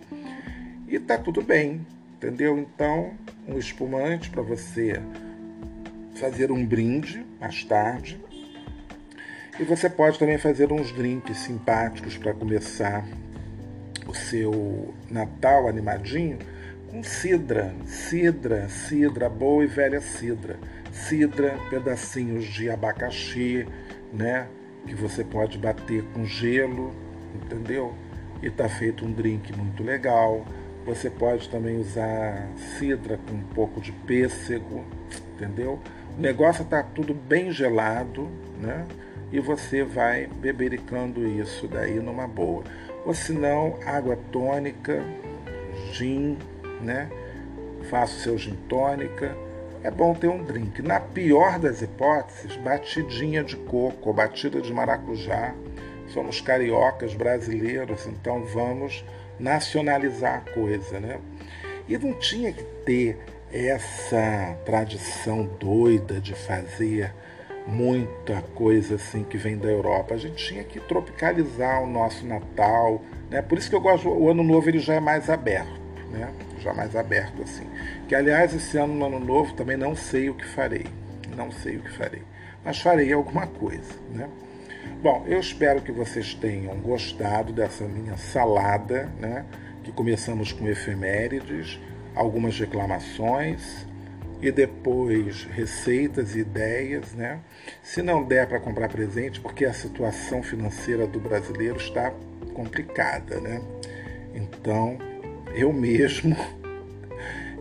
E 0.86 0.96
tá 1.00 1.18
tudo 1.18 1.42
bem, 1.42 1.84
entendeu? 2.14 2.56
Então, 2.56 3.14
um 3.48 3.58
espumante 3.58 4.30
para 4.30 4.42
você 4.42 5.02
fazer 6.14 6.52
um 6.52 6.64
brinde 6.64 7.26
mais 7.40 7.64
tarde. 7.64 8.16
E 9.58 9.64
você 9.64 9.90
pode 9.90 10.16
também 10.16 10.38
fazer 10.38 10.72
uns 10.72 10.92
drinks 10.92 11.38
simpáticos 11.38 12.16
para 12.16 12.32
começar 12.32 13.04
o 14.06 14.14
seu 14.14 14.94
Natal 15.10 15.66
animadinho 15.66 16.38
com 16.92 17.02
cidra, 17.02 17.74
cidra, 17.84 18.68
cidra, 18.68 19.28
boa 19.28 19.64
e 19.64 19.66
velha 19.66 20.00
cidra 20.00 20.60
cidra, 20.96 21.58
pedacinhos 21.68 22.44
de 22.46 22.70
abacaxi, 22.70 23.66
né? 24.12 24.48
Que 24.86 24.94
você 24.94 25.22
pode 25.22 25.58
bater 25.58 26.02
com 26.14 26.24
gelo, 26.24 26.94
entendeu? 27.34 27.94
E 28.42 28.50
tá 28.50 28.68
feito 28.68 29.04
um 29.04 29.12
drink 29.12 29.52
muito 29.56 29.82
legal. 29.82 30.44
Você 30.84 31.10
pode 31.10 31.48
também 31.48 31.78
usar 31.78 32.48
cidra 32.78 33.18
com 33.28 33.34
um 33.34 33.42
pouco 33.42 33.80
de 33.80 33.92
pêssego, 33.92 34.84
entendeu? 35.34 35.80
O 36.16 36.20
negócio 36.20 36.64
tá 36.64 36.82
tudo 36.82 37.12
bem 37.12 37.50
gelado, 37.50 38.28
né? 38.60 38.86
E 39.32 39.40
você 39.40 39.82
vai 39.82 40.26
bebericando 40.26 41.26
isso 41.26 41.66
daí 41.66 41.98
numa 41.98 42.28
boa. 42.28 42.62
Ou 43.04 43.12
se 43.12 43.32
não, 43.32 43.78
água 43.84 44.16
tônica, 44.30 45.02
gin, 45.92 46.38
né? 46.80 47.10
Faça 47.90 48.14
o 48.14 48.20
seu 48.20 48.38
gin 48.38 48.56
tônica 48.68 49.45
é 49.82 49.90
bom 49.90 50.14
ter 50.14 50.28
um 50.28 50.42
drink. 50.42 50.82
Na 50.82 51.00
pior 51.00 51.58
das 51.58 51.82
hipóteses, 51.82 52.56
batidinha 52.56 53.42
de 53.42 53.56
coco, 53.56 54.12
batida 54.12 54.60
de 54.60 54.72
maracujá. 54.72 55.54
Somos 56.08 56.40
cariocas 56.40 57.14
brasileiros, 57.14 58.06
então 58.06 58.44
vamos 58.44 59.04
nacionalizar 59.38 60.42
a 60.46 60.52
coisa, 60.52 61.00
né? 61.00 61.18
E 61.88 61.96
não 61.98 62.12
tinha 62.14 62.52
que 62.52 62.64
ter 62.84 63.18
essa 63.52 64.56
tradição 64.64 65.44
doida 65.58 66.20
de 66.20 66.34
fazer 66.34 67.12
muita 67.66 68.42
coisa 68.54 68.94
assim 68.94 69.24
que 69.24 69.36
vem 69.36 69.56
da 69.56 69.68
Europa. 69.68 70.14
A 70.14 70.18
gente 70.18 70.36
tinha 70.36 70.64
que 70.64 70.78
tropicalizar 70.80 71.82
o 71.82 71.86
nosso 71.86 72.24
Natal, 72.26 73.02
né? 73.30 73.42
Por 73.42 73.58
isso 73.58 73.68
que 73.68 73.76
eu 73.76 73.80
gosto, 73.80 74.08
o 74.08 74.30
Ano 74.30 74.42
Novo 74.42 74.68
ele 74.68 74.78
já 74.78 74.94
é 74.94 75.00
mais 75.00 75.28
aberto, 75.28 75.80
né? 76.10 76.32
Já 76.66 76.74
mais 76.74 76.96
aberto 76.96 77.44
assim. 77.44 77.64
Que 78.08 78.14
aliás, 78.16 78.52
esse 78.52 78.76
ano, 78.76 78.92
no 78.92 79.06
ano 79.06 79.20
novo, 79.20 79.54
também 79.54 79.76
não 79.76 79.94
sei 79.94 80.28
o 80.28 80.34
que 80.34 80.44
farei. 80.44 80.84
Não 81.36 81.52
sei 81.52 81.76
o 81.76 81.80
que 81.80 81.92
farei. 81.92 82.24
Mas 82.64 82.80
farei 82.80 83.12
alguma 83.12 83.46
coisa, 83.46 83.94
né? 84.12 84.28
Bom, 85.00 85.24
eu 85.28 85.38
espero 85.38 85.80
que 85.80 85.92
vocês 85.92 86.34
tenham 86.34 86.74
gostado 86.80 87.52
dessa 87.52 87.84
minha 87.84 88.16
salada, 88.16 89.04
né? 89.20 89.44
Que 89.84 89.92
começamos 89.92 90.52
com 90.52 90.66
efemérides, 90.66 91.80
algumas 92.16 92.58
reclamações 92.58 93.86
e 94.42 94.50
depois 94.50 95.44
receitas 95.44 96.34
e 96.34 96.40
ideias, 96.40 97.12
né? 97.12 97.38
Se 97.80 98.02
não 98.02 98.24
der 98.24 98.48
para 98.48 98.58
comprar 98.58 98.88
presente, 98.88 99.38
porque 99.38 99.64
a 99.64 99.72
situação 99.72 100.42
financeira 100.42 101.06
do 101.06 101.20
brasileiro 101.20 101.76
está 101.76 102.12
complicada, 102.52 103.40
né? 103.40 103.62
Então, 104.34 104.98
eu 105.54 105.72
mesmo 105.72 106.36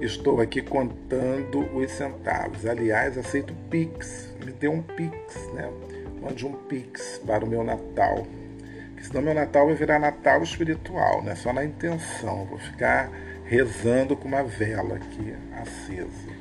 estou 0.01 0.41
aqui 0.41 0.61
contando 0.61 1.59
os 1.75 1.91
centavos. 1.91 2.65
Aliás, 2.65 3.17
aceito 3.17 3.53
Pix. 3.69 4.33
Me 4.43 4.51
dê 4.51 4.67
um 4.67 4.81
Pix, 4.81 5.47
né? 5.53 5.71
Mande 6.21 6.45
um 6.45 6.53
Pix 6.53 7.21
para 7.25 7.45
o 7.45 7.47
meu 7.47 7.63
Natal. 7.63 8.27
Porque 8.89 9.03
senão 9.03 9.21
meu 9.21 9.33
Natal 9.33 9.67
vai 9.67 9.75
virar 9.75 9.99
Natal 9.99 10.41
espiritual, 10.43 11.23
né? 11.23 11.35
Só 11.35 11.53
na 11.53 11.63
intenção. 11.63 12.45
Vou 12.45 12.57
ficar 12.57 13.11
rezando 13.45 14.15
com 14.15 14.27
uma 14.27 14.43
vela 14.43 14.95
aqui 14.95 15.33
acesa. 15.53 16.35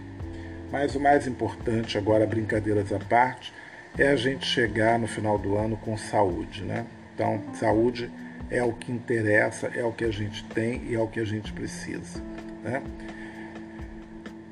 Mas 0.70 0.94
o 0.94 1.00
mais 1.00 1.26
importante, 1.26 1.96
agora 1.96 2.26
brincadeiras 2.26 2.92
à 2.92 2.98
parte, 2.98 3.52
é 3.96 4.08
a 4.08 4.16
gente 4.16 4.44
chegar 4.44 4.98
no 4.98 5.06
final 5.06 5.38
do 5.38 5.56
ano 5.56 5.76
com 5.76 5.96
saúde, 5.96 6.62
né? 6.64 6.84
Então, 7.14 7.40
saúde 7.54 8.10
é 8.50 8.62
o 8.62 8.72
que 8.72 8.90
interessa, 8.90 9.68
é 9.68 9.84
o 9.84 9.92
que 9.92 10.04
a 10.04 10.10
gente 10.10 10.44
tem 10.46 10.82
e 10.86 10.94
é 10.94 10.98
o 10.98 11.06
que 11.06 11.20
a 11.20 11.24
gente 11.24 11.52
precisa. 11.52 12.20
Né? 12.62 12.82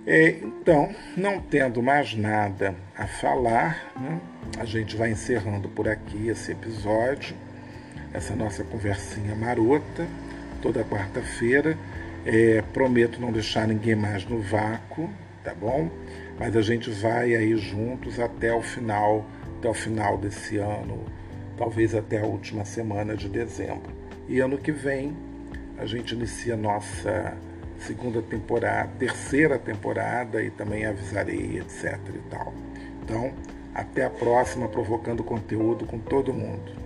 Então, 0.06 0.92
não 1.16 1.40
tendo 1.40 1.80
mais 1.80 2.14
nada 2.14 2.74
a 2.96 3.06
falar, 3.06 3.92
né, 4.00 4.20
a 4.58 4.64
gente 4.64 4.96
vai 4.96 5.10
encerrando 5.10 5.68
por 5.68 5.88
aqui 5.88 6.28
esse 6.28 6.50
episódio, 6.50 7.36
essa 8.12 8.34
nossa 8.34 8.64
conversinha 8.64 9.34
marota, 9.34 10.06
toda 10.60 10.84
quarta-feira. 10.84 11.78
É, 12.24 12.62
prometo 12.72 13.20
não 13.20 13.32
deixar 13.32 13.66
ninguém 13.66 13.94
mais 13.94 14.24
no 14.24 14.40
vácuo, 14.40 15.08
tá 15.42 15.54
bom? 15.54 15.90
Mas 16.38 16.56
a 16.56 16.62
gente 16.62 16.90
vai 16.90 17.34
aí 17.34 17.56
juntos 17.56 18.18
até 18.20 18.52
o 18.52 18.62
final, 18.62 19.24
até 19.58 19.68
o 19.68 19.74
final 19.74 20.18
desse 20.18 20.56
ano, 20.56 21.04
talvez 21.56 21.94
até 21.94 22.20
a 22.20 22.24
última 22.24 22.64
semana 22.64 23.16
de 23.16 23.28
dezembro. 23.28 23.92
E 24.28 24.40
ano 24.40 24.58
que 24.58 24.72
vem 24.72 25.16
a 25.78 25.86
gente 25.86 26.14
inicia 26.14 26.56
nossa 26.56 27.36
segunda 27.86 28.22
temporada, 28.22 28.90
terceira 28.98 29.58
temporada 29.58 30.42
e 30.42 30.50
também 30.50 30.84
avisarei, 30.84 31.58
etc 31.58 31.98
e 32.14 32.30
tal. 32.30 32.52
Então, 33.02 33.32
até 33.74 34.04
a 34.04 34.10
próxima, 34.10 34.68
provocando 34.68 35.24
conteúdo 35.24 35.86
com 35.86 35.98
todo 35.98 36.32
mundo. 36.32 36.81